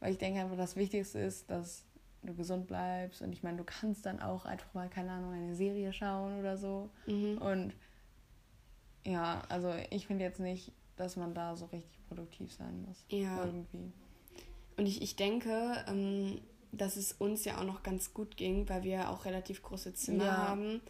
Weil 0.00 0.12
ich 0.12 0.18
denke 0.18 0.40
einfach, 0.40 0.56
das 0.56 0.76
Wichtigste 0.76 1.18
ist, 1.18 1.50
dass 1.50 1.84
du 2.22 2.34
gesund 2.34 2.66
bleibst. 2.66 3.22
Und 3.22 3.32
ich 3.32 3.42
meine, 3.42 3.58
du 3.58 3.64
kannst 3.64 4.06
dann 4.06 4.20
auch 4.20 4.44
einfach 4.44 4.72
mal, 4.74 4.88
keine 4.88 5.12
Ahnung, 5.12 5.32
eine 5.32 5.54
Serie 5.54 5.92
schauen 5.92 6.38
oder 6.38 6.56
so. 6.56 6.90
Mhm. 7.06 7.38
Und 7.38 7.74
ja, 9.04 9.42
also 9.48 9.72
ich 9.90 10.06
finde 10.06 10.24
jetzt 10.24 10.40
nicht, 10.40 10.72
dass 10.96 11.16
man 11.16 11.34
da 11.34 11.56
so 11.56 11.66
richtig 11.66 11.98
produktiv 12.08 12.52
sein 12.52 12.82
muss. 12.82 13.04
Ja. 13.08 13.44
Irgendwie. 13.44 13.92
Und 14.76 14.86
ich, 14.86 15.02
ich 15.02 15.16
denke, 15.16 15.84
ähm, 15.88 16.40
dass 16.72 16.96
es 16.96 17.12
uns 17.12 17.44
ja 17.44 17.58
auch 17.58 17.64
noch 17.64 17.82
ganz 17.82 18.12
gut 18.12 18.36
ging, 18.36 18.68
weil 18.68 18.82
wir 18.82 19.10
auch 19.10 19.24
relativ 19.24 19.62
große 19.62 19.94
Zimmer 19.94 20.24
ja. 20.24 20.36
haben. 20.36 20.80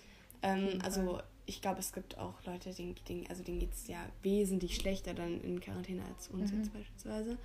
Ähm, 0.42 0.78
also 0.82 1.20
ich 1.46 1.62
glaube, 1.62 1.80
es 1.80 1.92
gibt 1.92 2.18
auch 2.18 2.44
Leute, 2.44 2.74
denen, 2.74 2.94
denen, 3.08 3.26
also 3.28 3.42
denen 3.42 3.58
geht 3.58 3.72
es 3.72 3.86
ja 3.86 4.04
wesentlich 4.22 4.76
schlechter 4.76 5.14
dann 5.14 5.40
in 5.40 5.60
Quarantäne 5.60 6.04
als 6.04 6.28
uns 6.28 6.52
mhm. 6.52 6.58
jetzt 6.58 6.72
beispielsweise. 6.72 7.38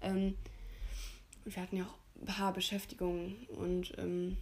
Ähm, 0.00 0.36
wir 1.44 1.62
hatten 1.62 1.76
ja 1.76 1.84
auch 1.84 2.20
ein 2.20 2.26
paar 2.26 2.52
Beschäftigungen 2.52 3.46
und 3.56 3.92
ähm, 3.98 4.36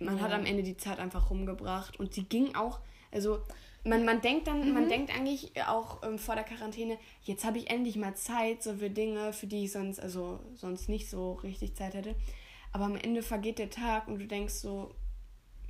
man 0.00 0.18
ja. 0.18 0.24
hat 0.24 0.32
am 0.32 0.44
Ende 0.44 0.62
die 0.62 0.76
Zeit 0.76 0.98
einfach 0.98 1.30
rumgebracht 1.30 1.98
und 1.98 2.14
sie 2.14 2.24
ging 2.24 2.54
auch, 2.54 2.80
also 3.12 3.40
man, 3.84 4.04
man 4.04 4.20
denkt 4.20 4.48
dann, 4.48 4.68
mhm. 4.68 4.74
man 4.74 4.88
denkt 4.88 5.16
eigentlich 5.16 5.52
auch 5.66 6.02
ähm, 6.02 6.18
vor 6.18 6.34
der 6.34 6.44
Quarantäne, 6.44 6.98
jetzt 7.22 7.44
habe 7.44 7.58
ich 7.58 7.70
endlich 7.70 7.96
mal 7.96 8.14
Zeit, 8.14 8.62
so 8.62 8.74
für 8.74 8.90
Dinge, 8.90 9.32
für 9.32 9.46
die 9.46 9.64
ich 9.64 9.72
sonst, 9.72 10.00
also 10.00 10.40
sonst 10.54 10.88
nicht 10.88 11.08
so 11.08 11.34
richtig 11.34 11.74
Zeit 11.74 11.94
hätte. 11.94 12.14
Aber 12.72 12.84
am 12.84 12.96
Ende 12.96 13.22
vergeht 13.22 13.58
der 13.58 13.70
Tag 13.70 14.08
und 14.08 14.18
du 14.18 14.26
denkst 14.26 14.54
so, 14.54 14.90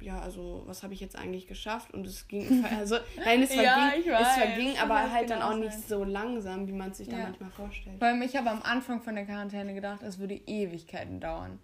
ja, 0.00 0.20
also 0.20 0.62
was 0.66 0.82
habe 0.82 0.94
ich 0.94 1.00
jetzt 1.00 1.16
eigentlich 1.16 1.46
geschafft? 1.46 1.92
Und 1.94 2.06
es 2.06 2.28
ging, 2.28 2.64
also 2.78 2.96
nein, 3.24 3.42
es 3.42 3.52
verging, 3.52 3.64
ja, 3.64 4.18
weiß, 4.18 4.26
es 4.28 4.34
verging 4.34 4.78
aber 4.78 5.10
halt 5.10 5.30
dann 5.30 5.42
auch 5.42 5.56
nicht 5.56 5.88
so 5.88 6.04
langsam, 6.04 6.66
wie 6.68 6.72
man 6.72 6.90
es 6.90 6.98
sich 6.98 7.08
ja. 7.08 7.18
da 7.18 7.22
manchmal 7.24 7.50
vorstellt. 7.50 8.00
Weil 8.00 8.20
ich 8.22 8.36
habe 8.36 8.50
am 8.50 8.62
Anfang 8.62 9.00
von 9.02 9.14
der 9.14 9.24
Quarantäne 9.24 9.74
gedacht, 9.74 10.02
es 10.02 10.18
würde 10.18 10.34
Ewigkeiten 10.34 11.20
dauern. 11.20 11.58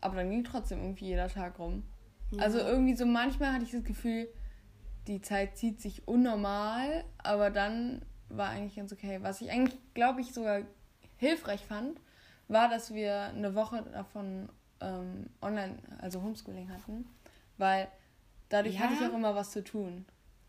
Aber 0.00 0.16
dann 0.16 0.30
ging 0.30 0.44
trotzdem 0.44 0.80
irgendwie 0.80 1.06
jeder 1.06 1.28
Tag 1.28 1.58
rum. 1.58 1.84
Ja. 2.30 2.42
Also 2.42 2.58
irgendwie 2.58 2.94
so 2.94 3.06
manchmal 3.06 3.52
hatte 3.52 3.64
ich 3.64 3.70
das 3.70 3.84
Gefühl, 3.84 4.28
die 5.06 5.20
Zeit 5.20 5.56
zieht 5.56 5.80
sich 5.80 6.08
unnormal, 6.08 7.04
aber 7.18 7.50
dann 7.50 8.02
war 8.28 8.50
eigentlich 8.50 8.76
ganz 8.76 8.92
okay. 8.92 9.18
Was 9.22 9.40
ich 9.40 9.50
eigentlich, 9.50 9.78
glaube 9.94 10.20
ich, 10.20 10.32
sogar 10.32 10.62
hilfreich 11.16 11.64
fand, 11.64 12.00
war, 12.48 12.68
dass 12.68 12.92
wir 12.92 13.26
eine 13.26 13.54
Woche 13.54 13.84
davon 13.92 14.48
ähm, 14.80 15.30
online, 15.40 15.78
also 16.00 16.22
Homeschooling 16.22 16.70
hatten 16.70 17.06
weil 17.58 17.88
dadurch 18.48 18.74
ja. 18.74 18.80
hatte 18.80 18.94
ich 18.94 19.00
auch 19.00 19.14
immer 19.14 19.34
was 19.34 19.50
zu 19.50 19.62
tun. 19.62 20.04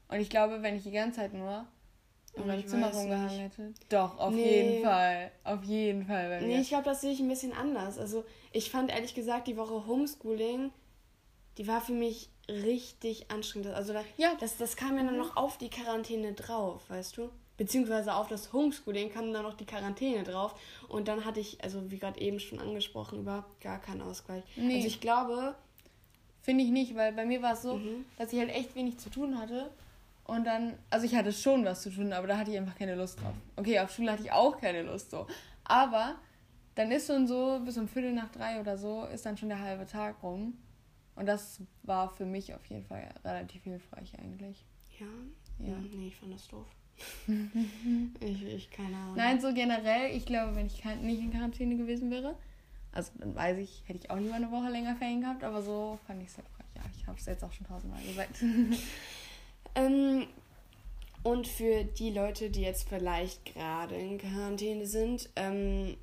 Und 0.10 0.20
ich 0.20 0.30
glaube, 0.30 0.62
wenn 0.62 0.76
ich 0.76 0.84
die 0.84 0.92
ganze 0.92 1.20
Zeit 1.20 1.34
nur 1.34 1.68
in 2.38 2.48
meinem 2.48 2.68
Zimmer 2.68 2.94
rumgehangen 2.94 3.40
hätte. 3.40 3.74
Doch, 3.90 4.18
auf 4.20 4.34
nee. 4.34 4.44
jeden 4.44 4.84
Fall. 4.84 5.32
Auf 5.44 5.64
jeden 5.64 6.06
Fall. 6.06 6.42
nee, 6.42 6.60
ich 6.60 6.70
glaube, 6.70 6.84
das 6.84 7.02
sehe 7.02 7.12
ich 7.12 7.20
ein 7.20 7.28
bisschen 7.28 7.54
anders. 7.54 7.98
Also, 7.98 8.26
ich 8.52 8.70
fand 8.70 8.92
ehrlich 8.92 9.16
gesagt, 9.16 9.48
die 9.48 9.58
Woche 9.58 9.88
Homeschooling, 9.88 10.72
die 11.58 11.68
war 11.68 11.82
für 11.82 11.94
mich 11.94 12.30
richtig 12.48 13.32
anstrengend. 13.32 13.74
Also, 13.74 13.94
da, 13.94 14.04
ja. 14.18 14.34
das, 14.40 14.58
das 14.58 14.76
kam 14.76 14.98
ja 14.98 15.04
dann 15.04 15.18
noch 15.18 15.36
auf 15.36 15.58
die 15.58 15.70
Quarantäne 15.70 16.34
drauf, 16.34 16.90
weißt 16.90 17.18
du? 17.18 17.30
Beziehungsweise 17.58 18.14
auf 18.14 18.28
das 18.28 18.54
Homeschooling 18.54 19.12
kam 19.12 19.34
dann 19.34 19.44
noch 19.44 19.56
die 19.56 19.66
Quarantäne 19.66 20.24
drauf. 20.24 20.54
Und 20.88 21.08
dann 21.08 21.26
hatte 21.26 21.40
ich, 21.40 21.64
also 21.64 21.90
wie 21.90 21.98
gerade 21.98 22.22
eben 22.22 22.40
schon 22.40 22.60
angesprochen, 22.60 23.20
überhaupt 23.20 23.60
gar 23.62 23.80
keinen 23.82 24.02
Ausgleich. 24.02 24.44
Nee. 24.56 24.76
Also, 24.76 24.88
ich 24.88 25.02
glaube, 25.02 25.56
Finde 26.48 26.64
ich 26.64 26.72
nicht, 26.72 26.96
weil 26.96 27.12
bei 27.12 27.26
mir 27.26 27.42
war 27.42 27.54
es 27.54 27.64
so, 27.64 27.76
mhm. 27.76 28.06
dass 28.18 28.32
ich 28.32 28.40
halt 28.40 28.50
echt 28.52 28.74
wenig 28.74 28.98
zu 29.00 29.10
tun 29.10 29.38
hatte. 29.38 29.70
Und 30.24 30.46
dann, 30.46 30.76
also 30.90 31.06
ich 31.06 31.14
hatte 31.14 31.34
schon 31.34 31.66
was 31.66 31.82
zu 31.82 31.90
tun, 31.90 32.14
aber 32.14 32.26
da 32.26 32.38
hatte 32.38 32.52
ich 32.52 32.58
einfach 32.58 32.78
keine 32.78 32.96
Lust 32.96 33.22
drauf. 33.22 33.34
Okay, 33.58 33.78
auf 33.82 33.94
Schule 33.94 34.14
hatte 34.14 34.24
ich 34.24 34.32
auch 34.32 34.58
keine 34.58 34.84
Lust 34.84 35.12
so. 35.12 35.28
Aber 35.66 36.16
dann 36.76 36.90
ist 36.90 37.08
schon 37.08 37.28
so, 37.28 37.60
bis 37.66 37.78
um 37.78 37.90
Viertel 37.90 38.14
nach 38.14 38.32
drei 38.32 38.62
oder 38.62 38.78
so, 38.78 39.04
ist 39.08 39.26
dann 39.26 39.36
schon 39.36 39.50
der 39.50 39.60
halbe 39.60 39.86
Tag 39.86 40.24
rum. 40.24 40.58
Und 41.18 41.26
das 41.26 41.60
war 41.84 42.10
für 42.10 42.26
mich 42.26 42.54
auf 42.54 42.66
jeden 42.68 42.86
Fall 42.86 43.10
relativ 43.26 43.64
hilfreich 43.64 44.18
eigentlich. 44.18 44.64
Ja? 45.02 45.06
Ja. 45.60 45.76
Hm, 45.76 45.90
nee, 45.98 46.08
ich 46.08 46.16
fand 46.16 46.34
das 46.34 46.48
doof. 46.48 46.68
ich, 48.22 48.44
ich, 48.46 48.72
keine 48.72 48.96
Ahnung. 48.96 49.18
Nein, 49.18 49.42
so 49.42 49.54
generell, 49.54 50.16
ich 50.16 50.26
glaube, 50.26 50.56
wenn 50.56 50.68
ich 50.68 50.82
nicht 51.02 51.20
in 51.20 51.32
Quarantäne 51.32 51.76
gewesen 51.76 52.10
wäre, 52.10 52.38
also 52.98 53.12
dann 53.20 53.36
weiß 53.36 53.60
ich, 53.60 53.84
hätte 53.86 54.00
ich 54.04 54.10
auch 54.10 54.18
lieber 54.18 54.34
eine 54.34 54.50
Woche 54.50 54.70
länger 54.70 54.96
Ferien 54.96 55.22
gehabt, 55.22 55.44
aber 55.44 55.62
so 55.62 56.00
fand 56.08 56.24
ich 56.24 56.30
es 56.30 56.38
halt 56.38 56.48
Ja, 56.76 56.82
ich 56.98 57.06
habe 57.06 57.18
es 57.18 57.28
jetzt 57.28 57.44
auch 57.44 57.54
schon 57.54 57.68
tausendmal 57.68 58.02
gesagt. 58.02 58.42
ähm, 59.76 60.26
und 61.22 61.48
für 61.48 61.84
die 61.84 62.10
Leute, 62.10 62.50
die 62.50 62.62
jetzt 62.62 62.90
vielleicht 62.90 63.54
gerade 63.54 63.96
in 63.96 64.18
Quarantäne 64.18 64.88
sind, 64.88 65.30
ähm, 65.36 65.96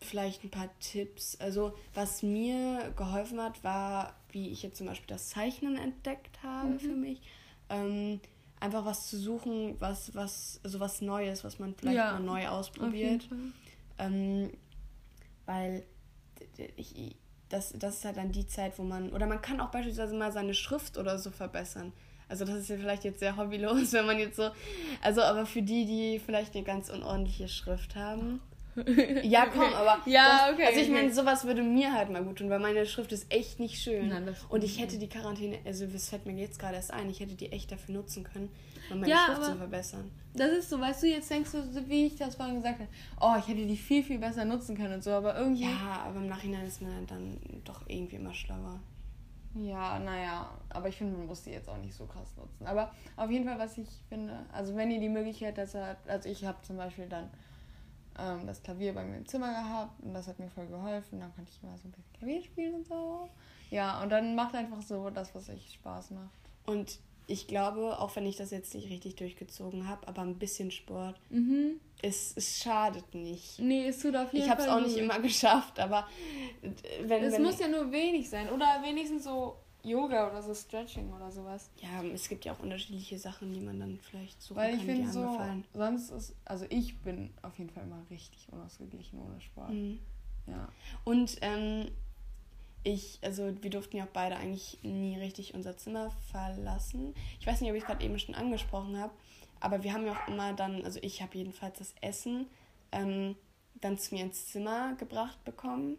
vielleicht 0.00 0.42
ein 0.42 0.50
paar 0.50 0.70
Tipps. 0.80 1.36
Also 1.40 1.74
was 1.92 2.22
mir 2.22 2.90
geholfen 2.96 3.38
hat, 3.38 3.62
war, 3.62 4.14
wie 4.32 4.48
ich 4.48 4.62
jetzt 4.62 4.78
zum 4.78 4.86
Beispiel 4.86 5.08
das 5.08 5.28
Zeichnen 5.28 5.76
entdeckt 5.76 6.42
habe 6.42 6.70
mhm. 6.70 6.80
für 6.80 6.94
mich. 6.94 7.20
Ähm, 7.68 8.18
einfach 8.60 8.86
was 8.86 9.08
zu 9.08 9.18
suchen, 9.18 9.76
was, 9.78 10.14
was, 10.14 10.58
also 10.64 10.80
was 10.80 11.02
Neues, 11.02 11.44
was 11.44 11.58
man 11.58 11.74
vielleicht 11.74 11.96
ja, 11.96 12.12
mal 12.12 12.20
neu 12.20 12.48
ausprobiert. 12.48 13.28
Ähm, 13.98 14.50
weil 15.44 15.84
ich, 16.76 17.16
das, 17.48 17.74
das 17.76 17.96
ist 17.96 18.04
halt 18.04 18.16
dann 18.16 18.32
die 18.32 18.46
Zeit, 18.46 18.78
wo 18.78 18.82
man, 18.82 19.12
oder 19.12 19.26
man 19.26 19.42
kann 19.42 19.60
auch 19.60 19.70
beispielsweise 19.70 20.14
mal 20.14 20.32
seine 20.32 20.54
Schrift 20.54 20.96
oder 20.96 21.18
so 21.18 21.30
verbessern. 21.30 21.92
Also 22.28 22.44
das 22.44 22.56
ist 22.56 22.70
ja 22.70 22.76
vielleicht 22.76 23.04
jetzt 23.04 23.18
sehr 23.18 23.36
hobbylos, 23.36 23.92
wenn 23.92 24.06
man 24.06 24.18
jetzt 24.18 24.36
so, 24.36 24.50
also 25.02 25.22
aber 25.22 25.46
für 25.46 25.62
die, 25.62 25.84
die 25.84 26.20
vielleicht 26.24 26.54
eine 26.54 26.64
ganz 26.64 26.88
unordentliche 26.88 27.48
Schrift 27.48 27.96
haben. 27.96 28.40
Ja, 29.22 29.46
komm, 29.52 29.72
aber 29.74 30.00
ja, 30.06 30.46
das, 30.46 30.54
okay, 30.54 30.66
also 30.66 30.80
ich 30.80 30.88
okay. 30.88 30.94
meine, 30.94 31.12
sowas 31.12 31.44
würde 31.44 31.62
mir 31.62 31.92
halt 31.92 32.10
mal 32.10 32.22
gut 32.22 32.38
tun, 32.38 32.50
weil 32.50 32.60
meine 32.60 32.86
Schrift 32.86 33.12
ist 33.12 33.32
echt 33.32 33.60
nicht 33.60 33.82
schön. 33.82 34.08
Nein, 34.08 34.34
und 34.48 34.64
ich 34.64 34.80
hätte 34.80 34.98
die 34.98 35.08
Quarantäne, 35.08 35.58
also 35.64 35.86
das 35.86 36.08
fällt 36.08 36.26
mir 36.26 36.32
jetzt 36.34 36.58
gerade 36.58 36.76
erst 36.76 36.92
ein, 36.92 37.10
ich 37.10 37.20
hätte 37.20 37.34
die 37.34 37.52
echt 37.52 37.72
dafür 37.72 37.94
nutzen 37.94 38.24
können, 38.24 38.48
um 38.90 39.00
meine 39.00 39.12
ja, 39.12 39.26
Schrift 39.26 39.44
zu 39.44 39.56
verbessern. 39.56 40.10
Das 40.34 40.50
ist 40.50 40.70
so, 40.70 40.80
weißt 40.80 41.02
du, 41.02 41.06
jetzt 41.08 41.30
denkst 41.30 41.50
du, 41.52 41.88
wie 41.88 42.06
ich 42.06 42.16
das 42.16 42.36
vorhin 42.36 42.56
gesagt 42.56 42.80
habe, 42.80 42.88
oh, 43.20 43.34
ich 43.38 43.48
hätte 43.48 43.66
die 43.66 43.76
viel, 43.76 44.02
viel 44.02 44.18
besser 44.18 44.44
nutzen 44.44 44.76
können 44.76 44.94
und 44.94 45.04
so, 45.04 45.10
aber 45.10 45.36
irgendwie. 45.36 45.64
Ja, 45.64 46.04
aber 46.06 46.20
im 46.20 46.28
Nachhinein 46.28 46.66
ist 46.66 46.80
man 46.80 47.06
dann 47.06 47.36
doch 47.64 47.82
irgendwie 47.88 48.16
immer 48.16 48.34
schlauer. 48.34 48.80
Ja, 49.54 49.98
naja, 49.98 50.48
aber 50.68 50.88
ich 50.88 50.96
finde, 50.96 51.16
man 51.16 51.26
muss 51.26 51.42
die 51.42 51.50
jetzt 51.50 51.68
auch 51.68 51.76
nicht 51.78 51.94
so 51.94 52.06
krass 52.06 52.36
nutzen. 52.36 52.66
Aber 52.66 52.92
auf 53.16 53.30
jeden 53.30 53.44
Fall, 53.44 53.58
was 53.58 53.76
ich 53.78 53.88
finde, 54.08 54.46
also 54.52 54.76
wenn 54.76 54.92
ihr 54.92 55.00
die 55.00 55.08
Möglichkeit 55.08 55.58
dazu 55.58 55.78
habt, 55.80 56.08
also 56.08 56.28
ich 56.28 56.44
habe 56.44 56.58
zum 56.62 56.76
Beispiel 56.76 57.08
dann 57.08 57.28
ähm, 58.20 58.46
das 58.46 58.62
Klavier 58.62 58.94
bei 58.94 59.04
mir 59.04 59.16
im 59.16 59.26
Zimmer 59.26 59.50
gehabt 59.50 60.02
und 60.02 60.14
das 60.14 60.28
hat 60.28 60.38
mir 60.38 60.50
voll 60.50 60.66
geholfen. 60.66 61.20
Dann 61.20 61.34
konnte 61.34 61.50
ich 61.50 61.62
immer 61.62 61.76
so 61.78 61.88
ein 61.88 61.92
bisschen 61.92 62.12
Klavier 62.18 62.42
spielen 62.42 62.74
und 62.74 62.86
so. 62.86 63.28
Ja, 63.70 64.02
und 64.02 64.10
dann 64.10 64.34
macht 64.34 64.54
einfach 64.54 64.82
so 64.82 65.10
das, 65.10 65.34
was 65.34 65.48
euch 65.48 65.72
Spaß 65.74 66.10
macht. 66.10 66.30
Und 66.66 66.98
ich 67.26 67.46
glaube, 67.46 67.98
auch 68.00 68.14
wenn 68.16 68.26
ich 68.26 68.36
das 68.36 68.50
jetzt 68.50 68.74
nicht 68.74 68.90
richtig 68.90 69.14
durchgezogen 69.14 69.88
habe, 69.88 70.08
aber 70.08 70.22
ein 70.22 70.38
bisschen 70.38 70.72
Sport, 70.72 71.20
mhm. 71.30 71.80
es, 72.02 72.32
es 72.36 72.58
schadet 72.58 73.14
nicht. 73.14 73.60
Nee, 73.60 73.86
es 73.86 74.00
tut 74.00 74.16
auf 74.16 74.32
jeden 74.32 74.44
ich 74.44 74.50
Fall. 74.50 74.58
Ich 74.58 74.68
habe 74.68 74.80
es 74.80 74.84
auch 74.84 74.86
nicht 74.86 74.98
immer 74.98 75.18
geschafft, 75.20 75.78
aber 75.78 76.08
wenn. 77.02 77.22
Es 77.22 77.34
wenn 77.34 77.42
muss 77.42 77.60
ja 77.60 77.68
nur 77.68 77.92
wenig 77.92 78.28
sein. 78.28 78.50
Oder 78.50 78.82
wenigstens 78.82 79.24
so 79.24 79.56
Yoga 79.82 80.28
oder 80.30 80.42
so 80.42 80.54
Stretching 80.54 81.12
oder 81.12 81.30
sowas. 81.30 81.70
Ja, 81.80 82.02
es 82.04 82.28
gibt 82.28 82.44
ja 82.44 82.52
auch 82.52 82.60
unterschiedliche 82.60 83.18
Sachen, 83.18 83.52
die 83.52 83.60
man 83.60 83.80
dann 83.80 83.98
vielleicht 83.98 84.40
suchen 84.42 84.56
Weil 84.56 84.74
ich 84.74 84.84
finde 84.84 85.10
so, 85.10 85.22
gefallen. 85.22 85.64
sonst 85.72 86.10
ist, 86.10 86.34
also 86.44 86.66
ich 86.68 86.98
bin 86.98 87.30
auf 87.42 87.58
jeden 87.58 87.70
Fall 87.70 87.84
immer 87.84 88.02
richtig 88.10 88.46
unausgeglichen 88.50 89.18
ohne 89.20 89.40
Sport. 89.40 89.70
Mhm. 89.70 89.98
Ja. 90.46 90.68
Und 91.04 91.38
ähm, 91.40 91.90
ich, 92.82 93.18
also 93.22 93.52
wir 93.62 93.70
durften 93.70 93.96
ja 93.96 94.04
auch 94.04 94.10
beide 94.12 94.36
eigentlich 94.36 94.78
nie 94.82 95.16
richtig 95.18 95.54
unser 95.54 95.76
Zimmer 95.76 96.10
verlassen. 96.30 97.14
Ich 97.38 97.46
weiß 97.46 97.60
nicht, 97.60 97.70
ob 97.70 97.76
ich 97.76 97.82
es 97.82 97.86
gerade 97.86 98.04
eben 98.04 98.18
schon 98.18 98.34
angesprochen 98.34 98.98
habe, 98.98 99.12
aber 99.60 99.82
wir 99.82 99.92
haben 99.92 100.06
ja 100.06 100.12
auch 100.12 100.28
immer 100.28 100.52
dann, 100.54 100.84
also 100.84 100.98
ich 101.02 101.22
habe 101.22 101.36
jedenfalls 101.36 101.78
das 101.78 101.94
Essen 102.00 102.46
ähm, 102.92 103.36
dann 103.80 103.98
zu 103.98 104.14
mir 104.14 104.24
ins 104.24 104.46
Zimmer 104.46 104.94
gebracht 104.96 105.42
bekommen 105.44 105.98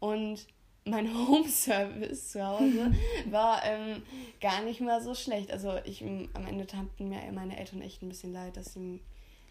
und 0.00 0.46
mein 0.86 1.12
Home-Service 1.28 2.32
zu 2.32 2.46
Hause 2.46 2.94
war 3.30 3.64
ähm, 3.64 4.02
gar 4.40 4.62
nicht 4.62 4.80
mal 4.80 5.02
so 5.02 5.14
schlecht. 5.14 5.50
Also 5.50 5.74
ich 5.84 6.02
am 6.02 6.46
Ende 6.46 6.66
taten 6.66 7.08
mir 7.08 7.20
meine 7.32 7.58
Eltern 7.58 7.82
echt 7.82 8.02
ein 8.02 8.08
bisschen 8.08 8.32
leid, 8.32 8.56
dass 8.56 8.74
sie 8.74 9.00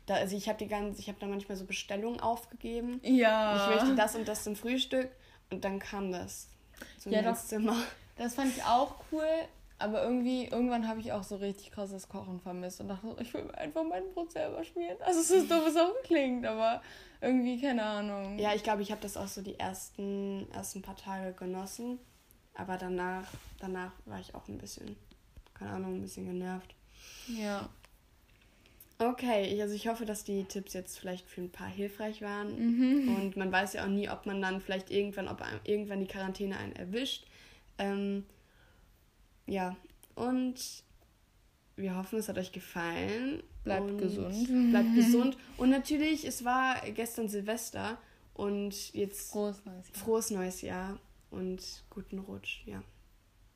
da, 0.05 0.15
also 0.15 0.37
ich 0.37 0.47
habe 0.47 0.59
die 0.59 0.67
ganze, 0.67 1.01
ich 1.01 1.07
habe 1.07 1.19
da 1.19 1.25
manchmal 1.25 1.57
so 1.57 1.65
Bestellungen 1.65 2.19
aufgegeben. 2.19 2.99
Ja. 3.03 3.69
Ich 3.69 3.75
möchte 3.75 3.95
das 3.95 4.15
und 4.15 4.27
das 4.27 4.43
zum 4.43 4.55
Frühstück 4.55 5.09
und 5.49 5.65
dann 5.65 5.79
kam 5.79 6.11
das 6.11 6.49
zu 6.97 7.09
ja, 7.09 7.21
mir 7.21 7.29
ins 7.29 7.47
Zimmer. 7.47 7.75
Das 8.15 8.35
fand 8.35 8.55
ich 8.55 8.63
auch 8.63 8.95
cool, 9.11 9.27
aber 9.77 10.03
irgendwie, 10.03 10.45
irgendwann 10.45 10.87
habe 10.87 11.01
ich 11.01 11.11
auch 11.11 11.23
so 11.23 11.35
richtig 11.35 11.71
krasses 11.71 12.07
Kochen 12.07 12.39
vermisst 12.39 12.79
und 12.79 12.87
dachte, 12.87 13.15
ich 13.19 13.33
will 13.33 13.51
einfach 13.51 13.83
mein 13.83 14.09
Brot 14.13 14.31
selber 14.31 14.63
schmieren. 14.63 14.97
Also 15.01 15.19
es 15.19 15.31
ist 15.31 15.51
doof, 15.51 15.67
es 15.67 15.75
auch 15.75 15.93
klingt, 16.03 16.45
aber 16.45 16.81
irgendwie, 17.19 17.59
keine 17.59 17.83
Ahnung. 17.83 18.39
Ja, 18.39 18.53
ich 18.53 18.63
glaube, 18.63 18.81
ich 18.81 18.91
habe 18.91 19.01
das 19.01 19.17
auch 19.17 19.27
so 19.27 19.41
die 19.41 19.59
ersten, 19.59 20.47
ersten 20.53 20.81
paar 20.81 20.95
Tage 20.95 21.33
genossen. 21.33 21.99
Aber 22.53 22.77
danach, 22.77 23.27
danach 23.59 23.91
war 24.05 24.19
ich 24.19 24.33
auch 24.33 24.47
ein 24.47 24.57
bisschen, 24.57 24.95
keine 25.53 25.71
Ahnung, 25.71 25.95
ein 25.95 26.01
bisschen 26.01 26.25
genervt. 26.25 26.73
Ja. 27.27 27.69
Okay, 28.97 29.61
also 29.61 29.75
ich 29.75 29.89
hoffe, 29.89 30.05
dass 30.05 30.23
die 30.23 30.45
Tipps 30.45 30.71
jetzt 30.71 30.97
vielleicht 30.97 31.27
für 31.27 31.41
ein 31.41 31.51
paar 31.51 31.67
hilfreich 31.67 32.21
waren. 32.21 32.55
Mhm. 32.55 33.15
Und 33.15 33.35
man 33.35 33.51
weiß 33.51 33.73
ja 33.73 33.83
auch 33.83 33.89
nie, 33.89 34.09
ob 34.09 34.25
man 34.25 34.41
dann 34.41 34.61
vielleicht 34.61 34.89
irgendwann, 34.89 35.27
ob 35.27 35.43
irgendwann 35.65 35.99
die 35.99 36.07
Quarantäne 36.07 36.57
einen 36.57 36.77
erwischt. 36.77 37.25
Ähm, 37.77 38.25
ja, 39.45 39.75
und 40.15 40.83
wir 41.75 41.95
hoffen, 41.95 42.19
es 42.19 42.29
hat 42.29 42.37
euch 42.37 42.51
gefallen. 42.51 43.43
Bleibt 43.63 43.89
und 43.91 43.97
gesund. 43.97 44.71
Bleibt 44.71 44.95
gesund. 44.95 45.37
Und 45.57 45.69
natürlich, 45.69 46.25
es 46.25 46.45
war 46.45 46.79
gestern 46.91 47.27
Silvester 47.27 47.97
und 48.33 48.93
jetzt 48.93 49.31
frohes 49.31 49.63
neues 49.65 49.87
Jahr. 49.87 49.95
Frohes 50.03 50.29
neues 50.31 50.61
Jahr 50.61 50.99
und 51.31 51.83
guten 51.89 52.19
Rutsch, 52.19 52.65
ja. 52.65 52.83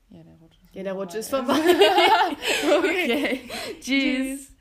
Ja, 0.10 0.24
der 0.24 0.34
Rutsch 0.38 0.55
ist 0.55 0.69
vorbei. 0.69 0.74
Ja, 0.74 0.84
der 0.84 0.93
Rutsch 0.93 1.15
ist 1.15 1.29
vorbei. 1.29 1.53
okay. 2.79 3.41
Tschüss. 3.79 4.51